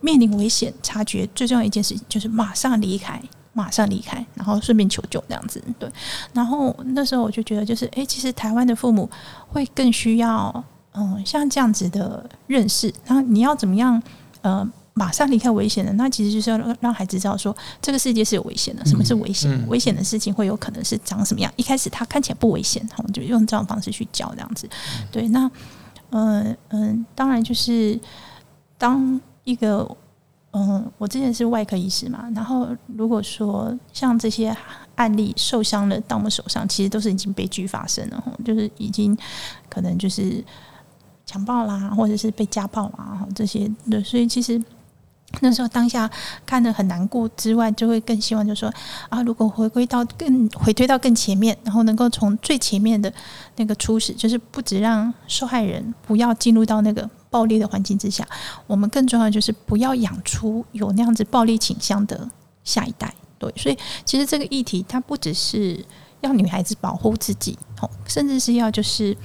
[0.02, 3.18] 面临危险察觉最重要一件事情就是马上离开。
[3.54, 5.86] 马上离开，然后顺便求救这样子，对。
[6.32, 9.06] 然后那时候我就觉得，就是哎，其实台湾的父母
[9.46, 12.90] 会更需要，嗯，像这样子的认识。
[13.04, 14.02] 然后你要怎么样，
[14.40, 15.92] 呃，马上离开危险的？
[15.92, 18.82] 那其实就是要让孩子知道，说这个世界是有危险的。
[18.86, 19.68] 什么是危险？
[19.68, 21.52] 危险的事情会有可能是长什么样？
[21.56, 24.66] 一开始他看起来不危险，我们就用这种方式去教这样子。
[25.10, 25.50] 对，那
[26.08, 28.00] 嗯嗯，当然就是
[28.78, 29.96] 当一个。
[30.54, 34.54] 嗯，我之前是外科医师嘛，然后如果说像这些
[34.96, 39.16] 案例受伤了到我们手上，其实都是已经悲剧发生了，就是已经
[39.70, 40.44] 可能就是
[41.24, 44.62] 强暴啦，或者是被家暴啦，这些对，所以其实
[45.40, 46.06] 那时候当下
[46.44, 48.70] 看的很难过之外，就会更希望就是说
[49.08, 53.10] 啊，如果回归到更回推到更前面，然后能够从最前面的
[53.56, 57.08] 那个初始，就是不止让受害人不要进入到那个。
[57.32, 58.24] 暴力的环境之下，
[58.66, 62.28] 我们更重要的就是不要养出有那样子暴力倾向的
[62.62, 63.12] 下一代。
[63.38, 65.84] 对，所以其实这个议题它不只是
[66.20, 69.16] 要女孩子保护自己，哦，甚至是要就是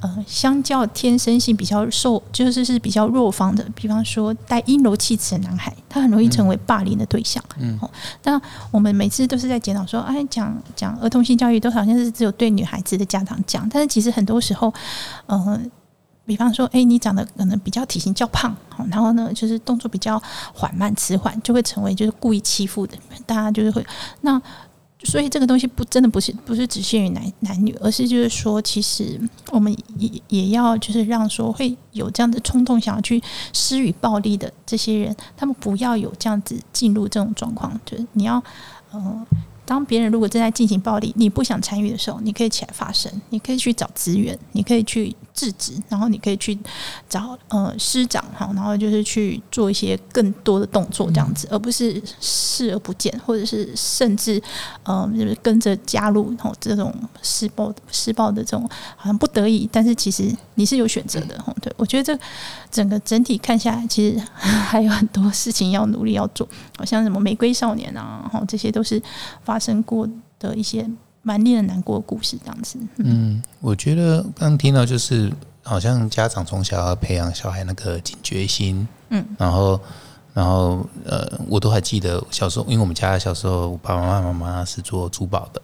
[0.00, 7.42] 呃，相较天生性比较受，就是是比较弱方的，比方说带阴柔气质的男孩，他很容易成为霸凌的对象。
[7.58, 7.78] 嗯，
[8.20, 8.38] 但
[8.70, 14.70] 我们每次都是在检讨说，哎，讲讲儿童性教育都好像是只有对女孩子的家长讲，但是其实很多时候，
[15.28, 15.70] 嗯。
[16.26, 18.54] 比方说，哎，你长得可能比较体型较胖，
[18.90, 20.20] 然后呢，就是动作比较
[20.52, 23.86] 缓慢迟缓，就会成为就是故意欺负的，大家就是会
[24.22, 24.40] 那，
[25.04, 29.20] 所以这个东西不真的不是不是只限于男男女，而是就是说，其实
[29.52, 38.42] 我们也也要就是让说会有这样的冲动想要去施予暴力的这些人，他们不要有这样子进入这种状况，就是你要
[38.92, 39.24] 嗯。
[39.66, 46.56] 当别人如果正在进行暴力，你不想参与的时候，你可以起来发声，你可以去找资源，你可以去制止，然后你可以去
[47.08, 54.40] 找呃师长哈，然后就是去做一些更多的动作这样子，而不是视而不见，或者是甚至
[54.84, 61.52] 嗯就是跟着加入哈这种施暴施暴的这种好像不得已，但是其实你是有选择的哈。
[61.60, 62.18] 对我觉得这
[62.76, 69.02] 整个整体看下来，其实还有很多事情要努力要做，好像什么玫瑰少年啊，哈这些都是
[69.42, 69.56] 发。
[69.56, 70.06] 发生过
[70.38, 70.86] 的一些
[71.22, 72.78] 蛮令人难过的故事，这样子。
[72.98, 78.86] 嗯，我觉得刚听到就是，好像家长从小要培养小孩那个警觉心。
[79.08, 79.80] 嗯，然后，
[80.34, 85.62] 然后，呃，我都还记得小时候，因为我们家小时候爸爸妈妈妈妈是做珠宝的，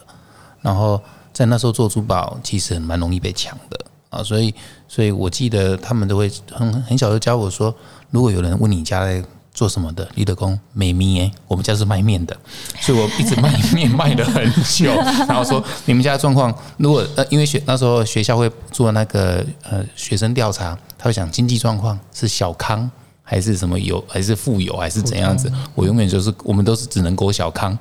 [0.62, 0.98] 然后
[1.34, 3.78] 在那时候做珠宝其实蛮容易被抢的
[4.12, 4.54] 啊，所以，
[4.86, 7.74] 所以我记得他们都会很很小就教我说，
[8.10, 9.24] 如果有人问你家在。
[9.54, 10.08] 做什么的？
[10.14, 12.34] 立德工美面，我们家是卖面的，
[12.80, 14.90] 所以我一直卖面 卖了很久。
[15.28, 22.90] 然后说你们家状况，如果呃，因为学那时候学校会做那个呃学生调查，他会讲经济状况是小康。
[23.24, 25.50] 还是什么有，还是富有，还是怎样子？
[25.74, 27.76] 我永远就是，我们都是只能够小康，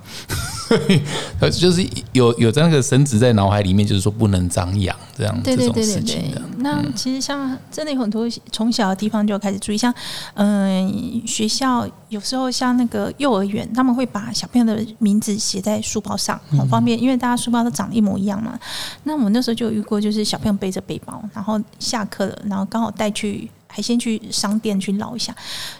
[1.51, 6.41] 就是有有这样个神职在脑海里面，就是说不能张扬这样这种事情的。
[6.57, 9.93] 那其实像真的有很多从小的地方就开始注意，像
[10.35, 18.57] 嗯学校有时候像那个幼儿园，他们会把小朋友的名字写在书包上，很方便，因为大家书包都长得一模一样嘛。
[19.03, 23.49] 那我们那时候就有遇过，就是小朋友背着背包，然后下课了，然后刚好带去。
[23.71, 25.33] 还先去商店去捞一下，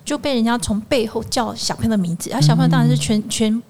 [0.06, 3.62] 就被人家从背后叫小朋友的名字，然后小朋友当然是全全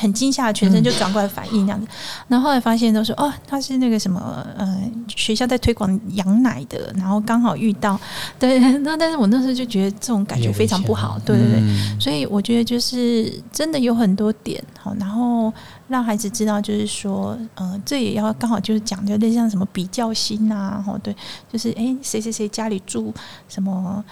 [0.00, 1.86] 很惊吓，全身就转过来反应那样子。
[2.28, 8.00] 然后后来发现都说哦，他是那个什么呃学校在推广羊奶的，然后刚好遇到
[8.38, 8.58] 对。
[8.78, 12.00] 那但是我那时候就觉得这种感觉非常不好，对对对。
[12.00, 15.52] 所以我觉得就是真的有很多点好，然后。
[15.86, 21.14] 让孩子知道，就是说，呃，这也要刚好就是讲的，类似像什么比较心呐，哦，对，
[21.52, 23.12] 就是哎，谁谁谁家里住
[23.48, 24.02] 什么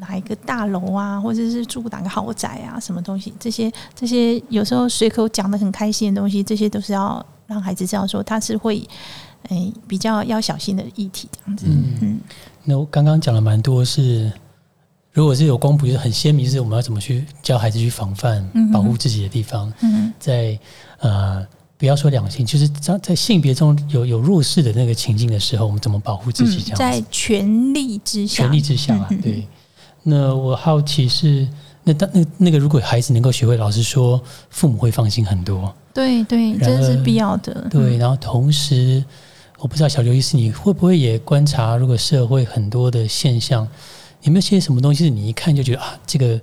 [0.00, 8.86] 哪一个大楼啊，或者是住哪个豪宅啊，什么东西，这些这些有时候随口讲的很开心的东西，这些都是要让孩子知道说他是会，
[9.48, 11.66] 哎，比较要小心的议题这样子。
[11.68, 12.18] 嗯，
[12.64, 14.32] 那我刚刚讲了蛮多是。
[15.12, 19.70] 如果是有光谱，就是很鲜明，是我们要怎么去教孩子去防范、保护自己的地方。
[19.80, 20.56] 嗯在
[21.00, 26.60] 呃，不要说两性，就是在在性别中有有弱势的那个情境的时候，我们怎么保护自己？
[26.62, 29.46] 这样在权力之下，权力之下，对。
[30.02, 31.46] 那我好奇是，
[31.84, 35.74] 那当那那个，如果孩子能够学会，老师说，父母会放心很多。
[35.92, 37.66] 对对，这是必要的。
[37.70, 39.04] 对，然后同时，
[39.58, 43.66] 我不知道小刘医师，你会不会也观察，如果社会很多的现象？
[44.22, 46.38] 有没有些什么东西是你一看就觉得啊，这个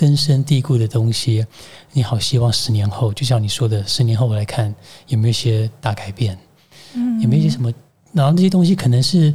[0.00, 1.44] 根深蒂固的东西，
[1.92, 4.74] 你好希望十年后，就像你说的，十年后我来看
[5.08, 6.38] 有没有一些大改变？
[6.94, 7.70] 嗯有没有一些什么？
[8.14, 9.34] 然后这些东西可能是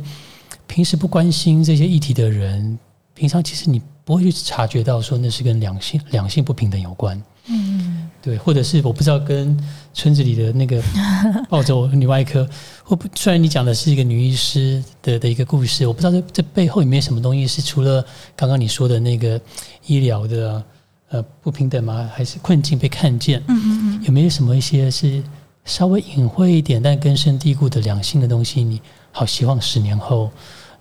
[0.65, 2.79] 平时不关心这些议题的人，
[3.13, 7.21] 平常其实你不会去察觉到说那是跟两性两性不平等有关。
[7.45, 9.55] 嗯，对，或者是我不知道跟
[9.95, 10.83] 村子里的那个
[11.49, 12.47] 澳洲女外科，
[12.83, 19.39] 或不虽然你讲的是一个女医师的的一个故事，我不知道这这背后有没有什么东西是除了刚刚你说的那个
[19.87, 20.63] 医疗的
[21.09, 22.07] 呃不平等吗？
[22.13, 23.41] 还是困境被看见？
[23.47, 25.23] 嗯嗯嗯，有没有什么一些是
[25.63, 28.61] 稍微隐晦一点但根深蒂固的两性的东西？
[28.63, 28.81] 你
[29.13, 30.29] 好希望十年后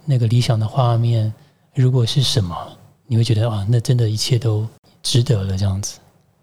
[0.04, 1.32] 那个理想的画面
[1.72, 2.56] 如果是什么，
[3.06, 4.66] 你会觉得啊，那真的一切都
[5.04, 5.98] 值得了这样子。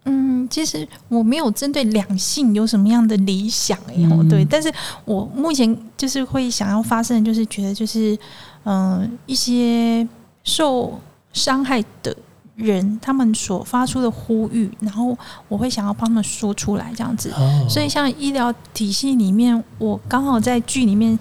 [0.05, 3.95] 嗯，其实我没有针对两性有什么样的理想哎，
[4.29, 4.71] 对，但是
[5.05, 8.17] 我目前就是会想要发生，就是觉得就是
[8.63, 10.07] 嗯，一些
[10.43, 10.99] 受
[11.33, 12.15] 伤害的
[12.55, 17.31] 人，他们所发出的呼吁，然后我会想要帮他们说出来这样子。
[17.69, 21.17] 所以像医疗体系里面，我刚好在剧里面。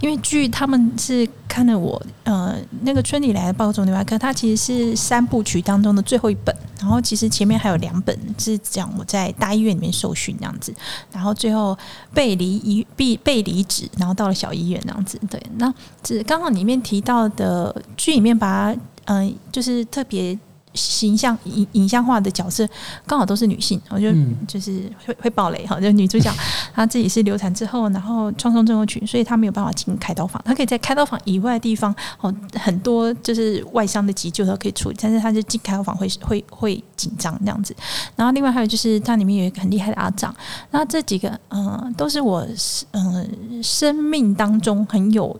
[0.00, 10.74] 因为剧他们是看了我呃那个村里来的暴走女外科，它其实是三部曲当中的最后一本，然后其实前面还有两本是讲我在大医院里面受训这样子，
[11.12, 11.76] 然后最后
[12.14, 15.20] 被离医被被离职，然后到了小医院这样子。
[15.28, 15.72] 对，那
[16.02, 18.74] 只刚好里面提到的剧里面把
[19.04, 20.38] 嗯就是特别。
[20.74, 22.68] 形象影影像化的角色
[23.06, 24.12] 刚好都是女性，我就
[24.46, 25.80] 就是会会爆雷哈。
[25.80, 26.32] 就女主角
[26.74, 30.42] 她自己是流产之后，然后创伤症候群，所以她没有办法进开刀房。
[30.44, 37.74] 她可以在开刀房以外的地方哦，很多就是外伤的急救都可以处理，但是她就进开刀房会会会紧张这样子。
[38.16, 40.34] 然后另外还有就是它里面有一个很厉害的阿长，
[40.70, 42.46] 那这几个嗯都是我
[42.92, 45.38] 嗯生命当中很有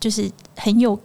[0.00, 0.98] 就是很有。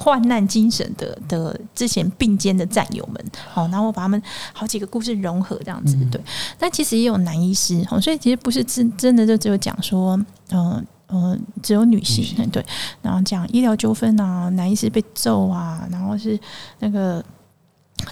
[0.00, 4.22] 患难精神的的之前并肩的战友们，好，然后我把他们
[4.52, 6.20] 好几个故事融合这样子，对。
[6.56, 10.16] 但其实也有男医师，好，所以其实不是真真的就只有讲说，
[10.50, 12.64] 嗯嗯，只有女性，对。
[13.02, 16.38] 然后讲医疗纠纷啊，男医师被揍啊，然后是
[16.78, 17.20] 那个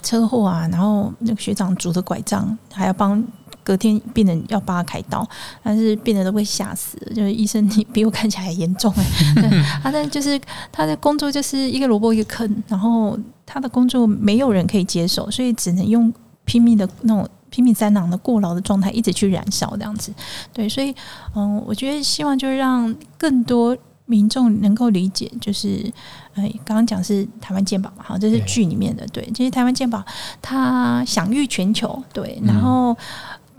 [0.02, 3.24] 车祸啊，然后那个学长拄着拐杖还要帮。
[3.66, 5.28] 隔天病人要帮他开刀，
[5.60, 9.04] 但是病人都会吓死，就是医生你比我看起来还严重哎。
[9.82, 10.40] 他的就是
[10.70, 16.14] 他的工作就是一个萝卜一个坑，然后他的工作没有人可以接手，所以只能用
[16.44, 20.12] 拼命的那种拼命三郎的过劳的状态，一直去燃烧这样子。
[20.52, 20.94] 对，所以
[21.34, 25.92] 嗯，我觉得希望就是让更多民众能够理解，就是
[26.34, 30.04] 哎，刚刚讲是台湾健保嘛，好，这是剧里面的对，这些台湾健保
[30.40, 32.96] 它享誉全球，对，然后。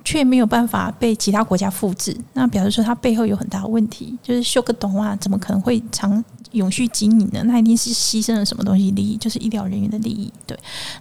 [0.08, 4.18] 却没有办法被其他国家复制，那表示说它背后有很大的问题。
[4.24, 7.44] 就是修个懂啊，怎么可能会长永续经营呢？
[7.44, 10.32] 那一定是牺牲了什么东西利益，就是医疗人员的利益。
[10.46, 10.58] 对，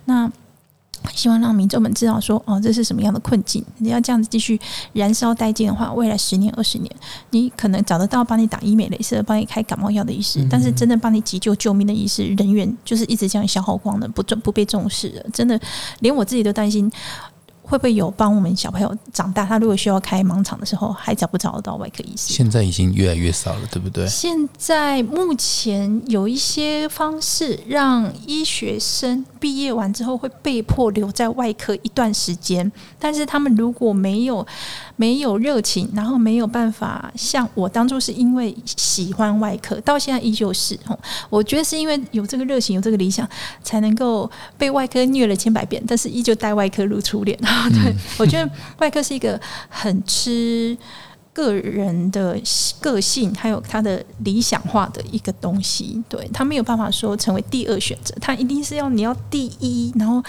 [0.07, 0.29] 那
[1.15, 3.65] 希望让民众们知道说，哦，这是什么样的困境？
[3.79, 4.61] 你要这样子继续
[4.93, 6.91] 燃烧殆尽的话，未来十年、二十年，
[7.31, 15.25] 你可能找得到帮你打医美、镭射、帮你开感冒药的医师，但是真正帮你急救救命的医师人员，就是一直这样消耗光的，不重不被重视的。
[15.33, 15.61] 真的，
[16.01, 16.91] 连我自己都担心。
[17.67, 19.45] 会不会有帮我们小朋友长大？
[19.45, 22.33] 他如果需要开盲场的时候，还找不找得到外科医师？
[22.33, 24.07] 现在已经越来越少了，对不对？
[24.07, 34.47] 现在目前有一些方式，让医学生毕业完之后会被迫留在外科一段时间，但是他们如果没有。
[34.97, 40.79] 没有热情，然后没有办法像我当初是因为喜欢外科，到现在依旧是。
[41.29, 43.29] 我觉得是因为有这个热情，有这个理想，
[43.63, 47.39] 才能够被外科虐了千百遍，但是依旧待外科如初恋。
[47.71, 50.77] 对我觉得外科是一个很吃
[51.33, 52.41] 个人的
[52.81, 56.03] 个性，还有他的理想化的一个东西。
[56.09, 60.23] 对他没有办法说成为第二选择，他一定是要你要第一，然后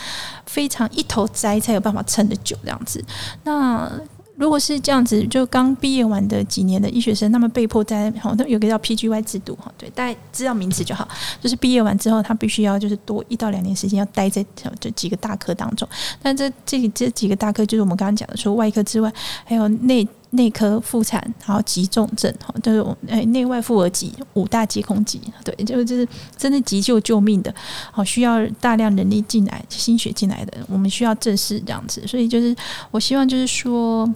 [0.45, 3.03] 非常一头栽才有办法撑得久这样子。
[3.43, 3.91] 那
[4.37, 11.07] 如果是这样子，就刚毕业完的几年的医学生，他们被迫在好，那有个叫 PGY 制度哈，对，大家知道名词就好。
[11.41, 14.45] 就是毕业完之后，他必须要就是多一到两年时间要待在
[14.79, 15.89] 这几个大科当中。
[16.21, 19.11] 但这这这几个大科，就是我们刚刚讲的，除外科之外，
[19.43, 26.07] 还有内内科、妇产，然后急重症哈，就是哎内外妇儿急五大接空急，对，就就是
[26.37, 27.51] 真的急救救命的，
[27.91, 32.05] 好需要大量人力进来、心血进来的，我们需要正视这样子。
[32.05, 32.55] 所以就是
[32.91, 34.07] 我希望就是说。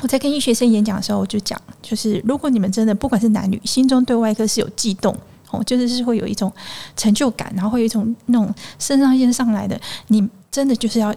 [0.00, 5.16] 我在跟医学生演讲的时候，我就讲，就是如果你们真的不管是男女，心中对外科是有悸动，
[5.50, 6.52] 哦，就是是会有一种
[6.96, 11.14] 成就感，然后会有一种那种肾上腺上来的，你真的就是要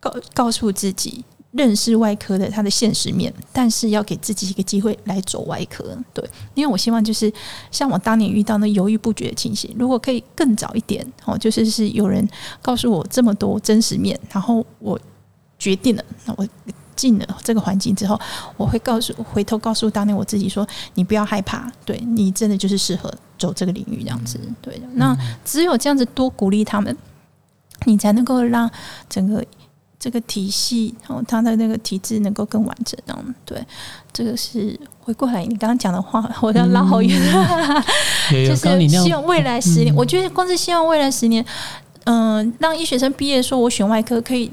[0.00, 5.96] 告告诉自己，认识外科的它的现实面，但是要给自己一个机会来走外科。
[6.14, 7.30] 对，因为我希望就是
[7.70, 12.26] 像我当年遇到那犹豫不决的情形，如果可以更早一点，哦，就是是有人
[12.62, 14.98] 告诉我这么多真实面，然后我
[15.58, 16.48] 决定了，那我。
[16.96, 18.18] 进了这个环境之后，
[18.56, 24.38] 我会告诉回头告诉当年我自己说，你不要害怕，对你真的就是适合走这个领域这样子。
[24.60, 26.96] 对，那只有这样子多鼓励他们，
[27.84, 28.70] 你才能够让
[29.08, 29.44] 整个
[29.98, 32.98] 这个体系然后他的那个体制能够更完整。
[33.06, 33.66] 这样，对，
[34.12, 37.20] 这个是回过来你刚刚讲的话，我要拉好远，
[38.30, 41.44] 就是希望未来十年，我觉得光是希望未来十年。
[42.06, 44.52] 嗯，让医学生毕业说，我选外科可以，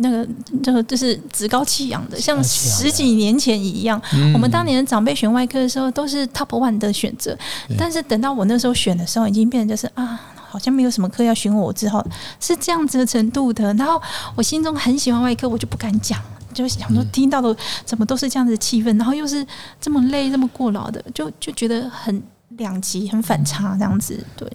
[0.00, 0.26] 那个
[0.62, 4.00] 这个就是趾高气扬的，像十几年前一样。
[4.32, 7.36] 我们当年长辈选外科的时候，都是 top one 的选择。
[7.76, 12.04] 但是等到我那时候选的时候，已经变成就是啊，好像没有什么科要选我，之后
[12.38, 13.74] 是这样子的程度的。
[13.74, 14.00] 然后
[14.36, 16.20] 我心中很喜欢外科，我就不敢讲，
[16.54, 19.44] 就想说听到的怎么都是这样子的气氛，然后又是
[19.80, 24.24] 这么累、这么过劳的，就就觉得很两极、很反差这样子。
[24.36, 24.48] 对。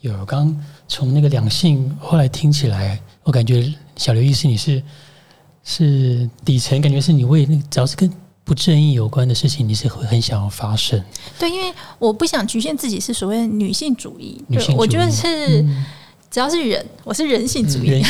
[0.00, 0.54] 有刚
[0.88, 3.72] 从那个两性，后来听起来，我感觉
[4.02, 4.82] 小刘医师你是
[5.62, 11.00] 是底层，感觉是你为那只要是跟不正义有关的事情，你是会很想要发生。
[11.38, 15.64] 对，因为我不想局限自己是所谓女性主义，女性我觉得是
[16.28, 18.02] 只要是人，我是人性主义，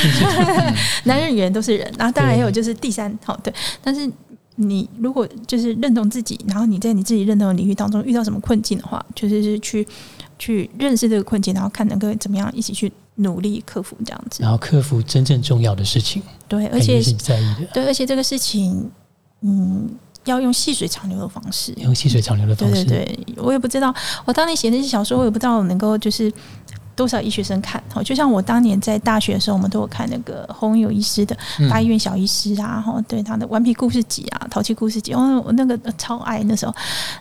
[1.05, 1.93] 男人女人都是人。
[1.99, 4.11] 然后当然也有就是第三，好对，但是
[4.55, 9.87] 你如果就是认同自己，然后你在你自己认同的领域当中遇到什么困境的话，就是是去。
[10.39, 16.23] 去认识这个困境，然后看能够怎么样一起去努力克服这样子，然后克服真正重要的事情。
[16.47, 17.67] 对，而且是你在意的。
[17.73, 18.91] 对，而且这个事情，
[19.41, 19.89] 嗯，
[20.25, 22.85] 要用细水长流的方式，用细水长流的方式。
[22.85, 23.95] 对对对，我也不知道，
[24.25, 26.33] 我当年写那些小说，我也不知道能够就是。
[26.95, 27.83] 多少医学生看？
[27.95, 31.35] 哦，就像我当年在大学的时候，我们都有看那个洪友医师的
[31.71, 36.75] 《大医院小医师》啊，哈，对他的《顽皮故事集》啊，《淘气故事集》，哦，我那个超爱那时候。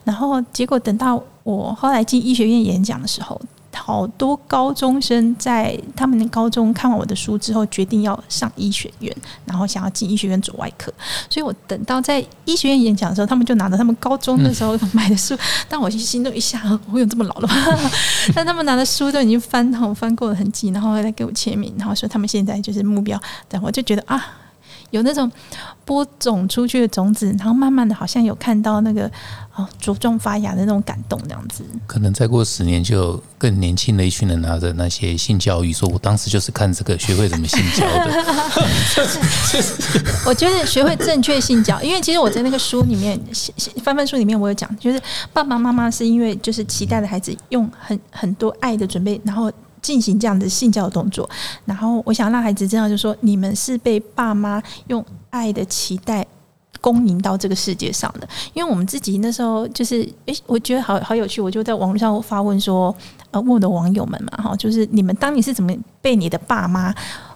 [0.03, 3.41] 然后结果等到我后来进医学院演讲的时候。
[3.73, 9.15] 好多高中生在他们的高中看完我的书之后，决定要上医学院，
[9.45, 10.93] 然后想要进医学院做外科。
[11.29, 15.37] 所以我等到在医学院演讲的时候，他们就拿着他们高中的时候买的书，
[15.69, 16.61] 但我就心都一下，
[16.91, 17.55] 我有这么老了吗？
[18.35, 23.19] 但他们拿的书都已经翻好翻过了痕迹，然后来给我签名，然后说他们现在就是目标。
[23.47, 24.23] 但我就觉得啊。
[24.89, 25.31] 有那种
[25.85, 29.09] 播种出去的种子，然后慢慢的好像有看到那个
[29.55, 31.63] 哦茁壮发芽的那种感动，这样子。
[31.85, 38.25] 可能再过十年，就有更年轻的一群人拿着那些性教育，说我当时就是看这个学会怎么性交的。
[40.25, 43.19] 我觉得学会正确性教，因为其实我在那个书里面
[43.83, 45.01] 翻翻书里面，我有讲，就是
[45.33, 49.51] 爸爸妈妈是因为就是期待的孩子用很很多爱的准备，然后。
[49.81, 51.27] 进行这样的性教动作，
[51.65, 56.23] 然后我想让孩子知道，就是说你们是被爸妈用爱的期待
[56.81, 58.27] 公营到这个世界上的。
[58.53, 62.93] 因为我们自己那时候就是，诶，我觉得好好有趣，我就在网络上发问说，
[63.29, 66.93] 呃，问我的网友们嘛，哈，就是你们当你是怎么被你的爸妈？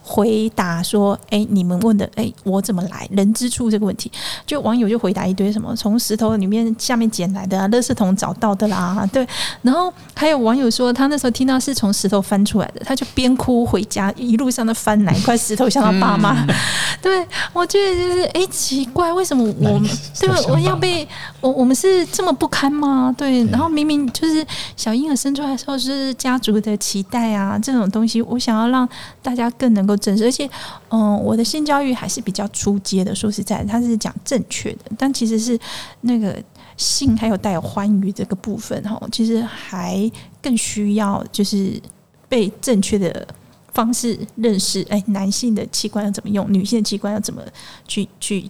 [0.07, 3.09] 回答说：“哎，你们问的，哎，我怎么来？
[3.09, 4.11] 人之初这个问题，
[4.45, 9.27] 就网友就回答一堆什么，从石头里面下面捡来的啊，垃圾桶找到的啦，对。
[9.63, 16.45] 然后还有网友说，他那时候听到是从石头翻出来的，他就边哭回家，一路上的翻哪一块石头像他爸妈。
[17.01, 19.89] 对我觉得就是，哎，奇怪，为什么我们
[20.21, 21.07] 对我要被
[21.41, 23.11] 我我们是这么不堪吗？
[23.17, 23.43] 对。
[23.45, 24.45] 然后明明就是
[24.77, 28.87] 小婴儿生出来的时候是家族的期待啊，这种东西，我想要让
[29.23, 30.49] 大家更能够。”正式，而且，
[30.89, 33.13] 嗯，我的性教育还是比较出阶的。
[33.13, 35.59] 说实在，他是讲正确的，但其实是
[36.01, 36.35] 那个
[36.77, 41.81] 性还有带有欢愉这个部分哈，其实还更需要就是
[42.27, 43.27] 被正确的
[43.73, 44.85] 方式认识。
[44.89, 47.41] 哎，男性的器官要怎么用，女性的器官要怎么
[47.87, 48.49] 去去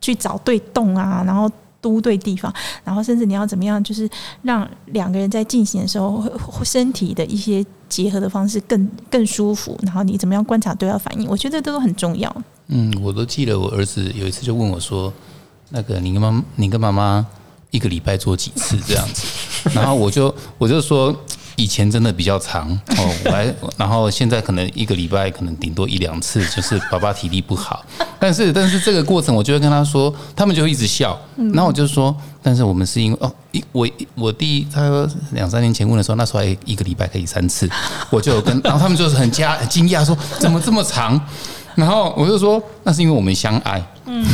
[0.00, 1.50] 去找对洞啊，然后。
[1.84, 2.50] 都对地方，
[2.82, 4.08] 然后甚至你要怎么样，就是
[4.40, 6.24] 让两个人在进行的时候，
[6.64, 9.78] 身体的一些结合的方式更更舒服。
[9.82, 12.34] 然后你怎么样观察对方反应，我觉得这都很重要。
[12.68, 15.12] 嗯，我都记得我儿子有一次就问我说
[15.68, 17.26] ：“那个你跟妈，你跟妈妈
[17.70, 19.26] 一个礼拜做几次这样子？”
[19.74, 21.14] 然后我就我就说。
[21.56, 27.84] 以前真的比较长 哦，我还然后现在可能一个礼拜可能顶多一两次，就是爸爸体力不好。
[28.18, 31.18] 但是但是这个过程，我就会跟他说，他们就一直笑。
[31.52, 37.68] 然后我就说，但是我们是因为哦，一我我第一他两三年前问的时候，那时候还一个礼拜可以三次，
[38.10, 41.20] 我就跟然后他们就是很加很惊讶说，怎么这么长？
[41.74, 43.84] 然后我就说，那是因为我们相爱。
[44.06, 44.24] 嗯，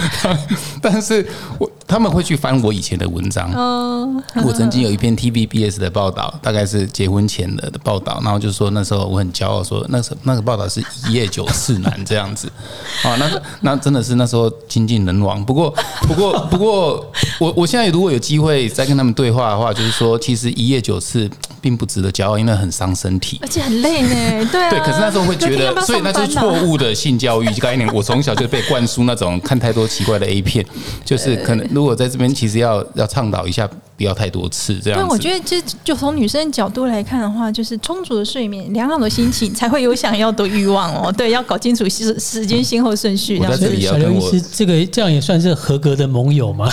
[0.80, 1.26] 但是
[1.58, 3.50] 我他们会去翻我以前的文章。
[3.52, 12.50] 哦，我曾经有一篇 TVBS 的报道，大概是结婚前的的报道，然后就说那时候我很骄傲，说那时候那个报道是一夜九次男这样子。
[13.02, 13.30] 啊， 那
[13.60, 15.44] 那真的是那时候精尽人亡。
[15.44, 21.30] 不过不过不过，我我现在如果有机会再跟他们对话的话，就是说其实一夜九次。
[21.64, 23.38] 并不值得骄傲，因为很伤身体。
[23.40, 24.68] 而且很累呢， 对啊。
[24.68, 27.90] 对，可是那时候会觉得，所以那就是错误的性教育概念。
[27.94, 30.62] 我从小就被灌输那种看太多奇怪的 A 片，
[31.06, 33.66] 就是可能如果在这边其实要要倡导一下，
[33.96, 35.12] 不要太多次这样对，子。
[35.12, 41.12] 我觉得这就从女生的角度来看的话，就是充足的睡眠、良好的心情，才会有想要的欲望哦。
[41.12, 46.68] 对，要搞清楚时时间先后顺序，我在这里要小刘跟我医师，这个这样也算是合格的盟友吗？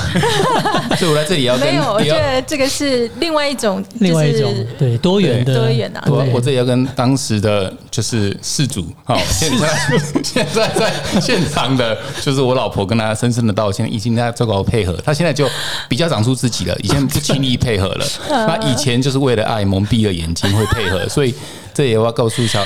[0.97, 9.67] 所以我在这里要跟没有，我觉得这个是另外一种，另外一种就是对多元的多元啊我对我这里要跟当时的就是事主， 好，现在
[10.23, 15.47] 现在在现场的，就是我老婆跟她深深的道歉，已经在做好配合，她现在就
[15.87, 21.33] 比较长出自己了，以前不轻易配合了， 那以前就是为了爱蒙蔽了眼睛会配合，所以
[21.73, 22.65] 这也要告诉小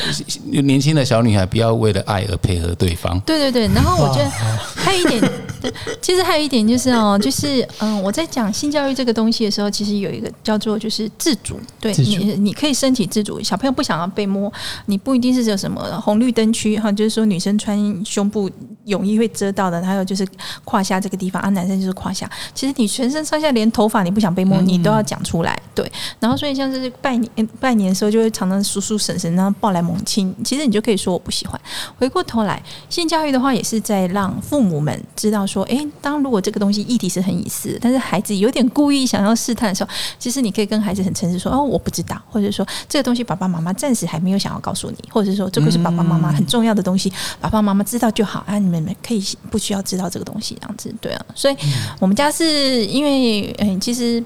[0.64, 3.20] 年轻的小女孩，不要为了爱而配合对方。
[3.22, 4.30] 对对对，然后我觉得
[4.76, 5.22] 还有一点，
[5.62, 12.02] 对其实还有一点就是哦，就是嗯，我在讲性教育这个东西的时候，其实有一个叫做就是自主，对主。
[12.02, 14.52] 你你可以身体自主，小朋友不想要被摸，
[14.88, 18.50] 你不一定是有什么红绿灯区哈，就是说女生穿胸部
[18.86, 20.26] 泳衣会遮到的，还有就是
[20.64, 31.60] 胯下这个地方啊，男生就是胯下，其实你全身上下连头发你不想被摸，你都要讲出来，对，然后所以像是拜年拜年的时候，就会常常叔叔婶婶然后抱来猛亲，其实你就可以说我不喜欢。
[31.98, 47.12] 回过头来，性教育的话，也是在让父母们知道说，诶，当如果这个东西议题是很隐私，但是孩子有点故意想要试探的时候，其实你可以跟孩子很诚实说，哦，我不知道，或者说这个东西爸爸妈妈暂时还没有想要告诉你，或者是说这个是爸爸妈妈很重要的东西，
[47.42, 51.56] 爸爸妈妈知道就好，啊，你们可以不需要知道这个东西，这样子，对啊，所以
[52.00, 54.24] 我们家是因为，嗯，其实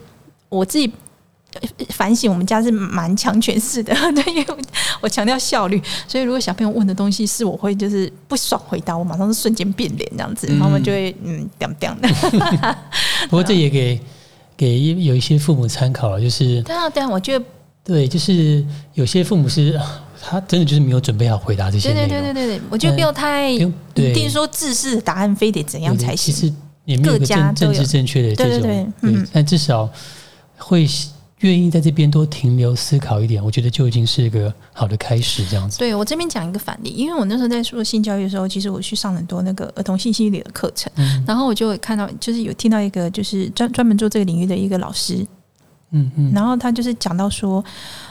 [0.47, 0.91] 我自己。
[1.51, 4.57] 呃反省，我们家是蛮强权式的， 对，因为我
[5.01, 12.07] 我强调效率，所以如果小朋友问的东西是我会就是不爽回答，我马上是瞬间变脸这样子，然后我们就会嗯掉掉的。
[13.31, 13.99] 不过这也给
[14.55, 17.43] 给有一些父母参考了，就是对啊，对啊，我觉得
[17.83, 23.57] 对，就是有些父母是啊他真的就是没有准备好回答这些对，对对对对对，我觉得不要太一
[24.13, 26.34] 定说自式的答案非得怎样才行。
[26.34, 26.53] 其实
[26.86, 29.89] 也没有一个各家都有政政治正确的这种对对对嗯但至少
[30.57, 30.88] 会
[31.39, 35.80] 愿意在这边多停留思考一点，我觉得就已经是一个好的开始，这样子。
[35.80, 45.26] 对我这边讲一个反例，因为我那时候在做性教育的时候，其实我去上很多那个儿童性心理的课程，嗯然后我就会看到，就是有听到一个就是专专门做这个领域的一个老师，
[45.91, 47.63] 嗯嗯，然后他就是讲到说，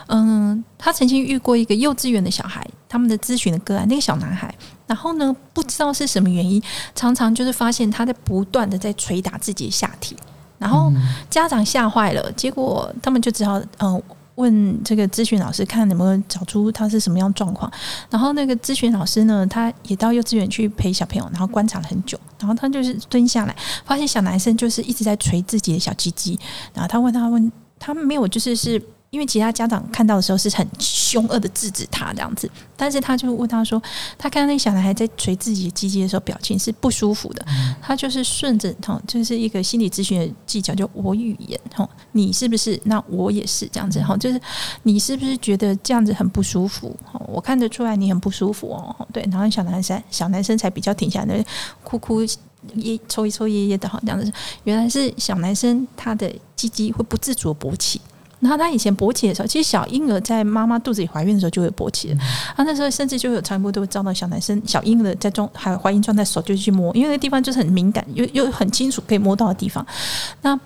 [0.06, 4.52] 嗯，他曾经遇过一个幼稚园的小孩，他们的咨询的个案，那个小男孩，
[4.86, 6.62] 然后呢，不知道是什么原因，
[6.94, 10.16] 常常就是发现他在不断的在捶打自己的下体，
[10.58, 10.92] 然后
[11.30, 14.02] 家长吓坏了，结果他们就只好嗯。
[14.38, 17.68] 问这个咨询老师看能不能找出他是什么样状况，
[18.08, 26.38] 然后那个咨询老师呢，他也到幼稚园去陪小朋友，然后观察了很久，然后他就是蹲下来，发现小男生就是一直在捶自己的小鸡鸡，
[26.72, 33.82] 然后他问他问他没有，就是是因为其他家长看到的时候是很凶恶的制止他这样子，但是他就问他说，
[34.18, 37.42] 他看到那小男孩在捶自己的鸡鸡的时候，表情是不舒服的，
[37.80, 42.78] 他就是顺着哈，就是一个心理咨询的技巧，就我语言哈，你是不是？
[42.84, 44.38] 那我也是这样子哈，就是
[44.82, 46.94] 你是不是觉得这样子很不舒服？
[47.10, 51.42] 哈，我看得出来你很不舒服哦，对，然后小男生小男生才比较停下来，
[51.82, 52.20] 哭哭。
[52.74, 54.32] 耶抽一抽噎噎的好，这样子，
[54.64, 58.00] 原来是小男生他的鸡鸡会不自主地勃起，
[58.40, 62.18] 然后他以前勃起的时候，其实小婴儿在妈妈肚子里怀孕的时候就会勃起了，
[62.56, 69.86] 他那时候甚至就有传播都会遭到小男生、小婴儿在中还有怀孕状态手就去摸，因为那地方就是很敏感，又又很清楚可以摸到的地方。
[70.42, 70.58] 那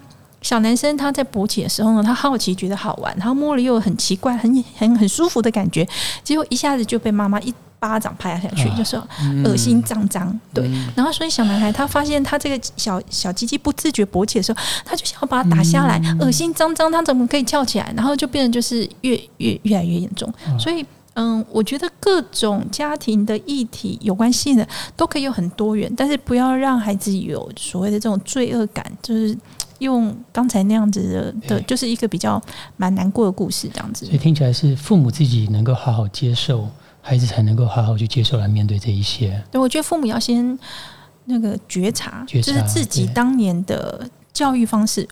[0.43, 5.89] 小男生他在勃起的时候呢，他好奇觉得好玩，然后摸了又很奇怪、很很很舒服的感觉，
[6.23, 9.03] 结果一下子就被妈妈一巴掌拍下去，就说
[9.45, 10.39] 恶心脏脏。
[10.53, 17.93] 对，然后所以小男孩他发现他这个小小鸡鸡不自觉勃起的时候，他就想要把它打下来，恶心脏脏，他怎么可以翘起来？
[17.97, 20.85] 然后就变得就是越越越来越严重，所以。
[21.15, 24.67] 嗯，我觉得各种家庭的议题有关系的
[24.97, 29.37] 都可以有很多元，但是不要让孩子有所谓的这种罪恶感，就是
[29.83, 32.41] 用刚才那样子的的，就是一个比较
[32.77, 34.15] 蛮难过的故事这样子所。
[34.15, 36.69] 以听起来是父母自己能够好好接受，
[37.01, 39.43] 孩子才能够好好去接受来面对这一些。
[39.51, 40.59] 对，我觉得父母要先
[41.27, 45.07] 那个觉察，觉察就是自己当年的教育方式。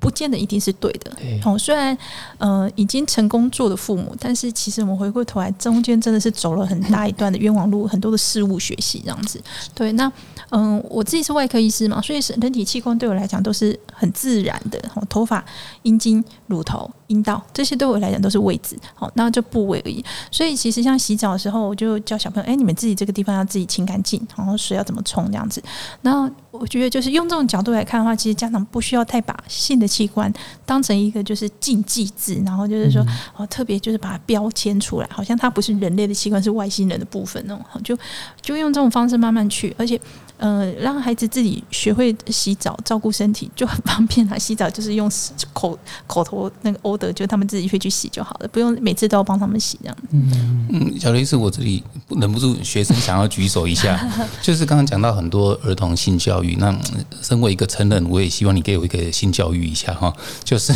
[0.00, 1.38] 不见得一定是对的，对。
[1.44, 1.96] 哦，虽然
[2.38, 9.40] 呃已经成功做的父母，但是其实我们回过头来，中间真的是走了很大一段的冤枉路，很多的事物学习这样子。
[9.74, 10.10] 对，那
[10.48, 15.44] 嗯、我自己是外科医师嘛，所以是人体器官对我来讲都是很自然的，哦，头发、
[15.82, 20.02] 阴茎、乳头、阴道这些对我来讲都是位置，好，那就部位而已。
[20.30, 25.62] 所以其实像洗澡的时候，我就教小朋友，哎、你们自己这个地方要自己清干净，然后水要怎么冲这样子。
[26.02, 30.32] 那我觉得就是用这种角度来看的话，其实家长不需要太把性的器官
[30.70, 33.08] 当成一个就是禁忌字，然后就是说、嗯
[33.38, 37.64] 哦，特别就是把它标签出来，好像它不是人类的器官，是外星人的部分那种。
[37.82, 37.98] 就
[38.40, 40.00] 就用这种方式慢慢去，而且
[40.36, 44.38] 呃，让孩子自己学会洗澡，照顾身体就很方便啊。
[44.38, 45.10] 洗澡就是用
[45.52, 49.96] 口口头那个 order，就他们自己会去洗就好了，不用每次都要帮他们洗这样。
[50.12, 54.00] 嗯，嗯，小雷是我这里忍不住学生想要举手一下，
[54.40, 60.14] 就是刚刚讲到很多儿童性教育，那嗯身为一个成人，我也希望你给我一个性教育一下哈，
[60.44, 60.72] 就是是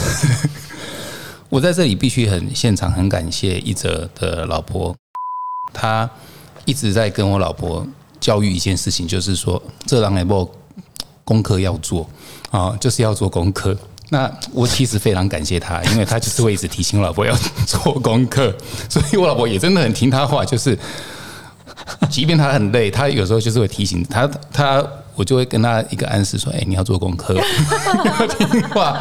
[1.48, 4.96] 我在这里必须很现场很感谢一哲的老婆，
[5.72, 6.08] 他
[6.64, 7.86] 一直在跟我老婆
[8.18, 10.50] 教育一件事情，就是说这让来不
[11.22, 12.08] 功课要做
[12.50, 13.76] 啊，就是要做功课。
[14.10, 17.34] 那我其实非常感谢他，因为他就是会一直提醒我老婆要
[17.66, 18.54] 做功课，
[18.88, 20.78] 所以我老婆也真的很听他话，就是
[22.10, 27.34] 即便他很累，他有时候就是会提醒他他我就会跟他一个暗示说：“哎、你要做功课，
[28.20, 29.00] 要听话。”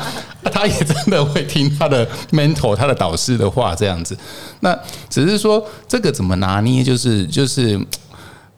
[0.51, 4.17] 他也真的会听他的 mentor、他的导师的话，这样子。
[4.59, 4.77] 那
[5.09, 7.79] 只是说这个怎么拿捏，就是就是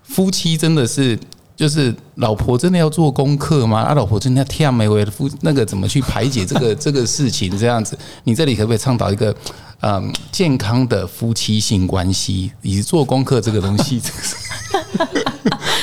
[0.04, 1.18] 夫妻真的是。
[1.58, 3.80] 就是老婆真的要做功课吗？
[3.80, 7.50] 啊，老婆真的要跳没为夫那个怎么去排解这个 这个事情？
[7.58, 9.34] 这样子，你这里可不可以倡导一个
[9.80, 14.02] 嗯健康的夫妻性关系，以及做功课这个东西？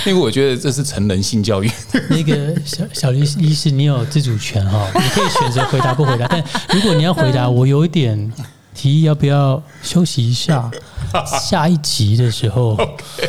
[0.07, 1.71] 因 为我觉得这是成人性教育。
[2.09, 6.27] 那个小小律医师，你有自主权哈，你可以选择回答不回答。
[6.29, 8.33] 但如果你要回答，我有一点
[8.75, 10.71] 提议，要不要休息一下？
[11.41, 12.77] 下一集的时候，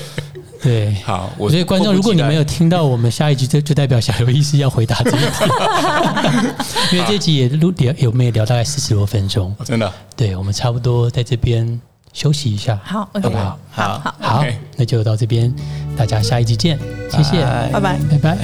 [0.64, 0.94] 对。
[1.06, 9.54] 好，我觉得观众，如果你没有听到我们下一集，这就代表小刘医师要回答这一题，因为这一集也录聊，有没有聊大概四十多分钟？
[9.66, 11.80] 真的对，我们差不多在这边
[12.14, 12.80] 休息一下。
[12.84, 13.60] 好好不好？
[13.72, 14.46] 好好，好
[14.78, 15.54] 那就到这边，
[15.98, 18.00] 大家下一集见，谢谢，拜拜拜。
[18.12, 18.38] 拜拜。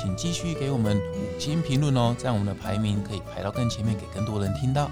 [0.00, 4.88] 请继续给我们五星评论哦，这样我们的排名可以排到更前面，给更多人听到，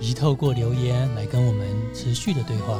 [0.00, 2.78] 以及透过留言来跟我们持续的对话。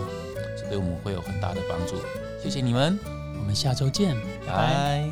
[0.56, 1.94] 这对我们会有很大的帮助。
[2.42, 2.98] 谢谢你们，
[3.38, 4.16] 我们下周见，
[4.46, 5.10] 拜拜。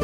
[0.00, 0.03] 拜。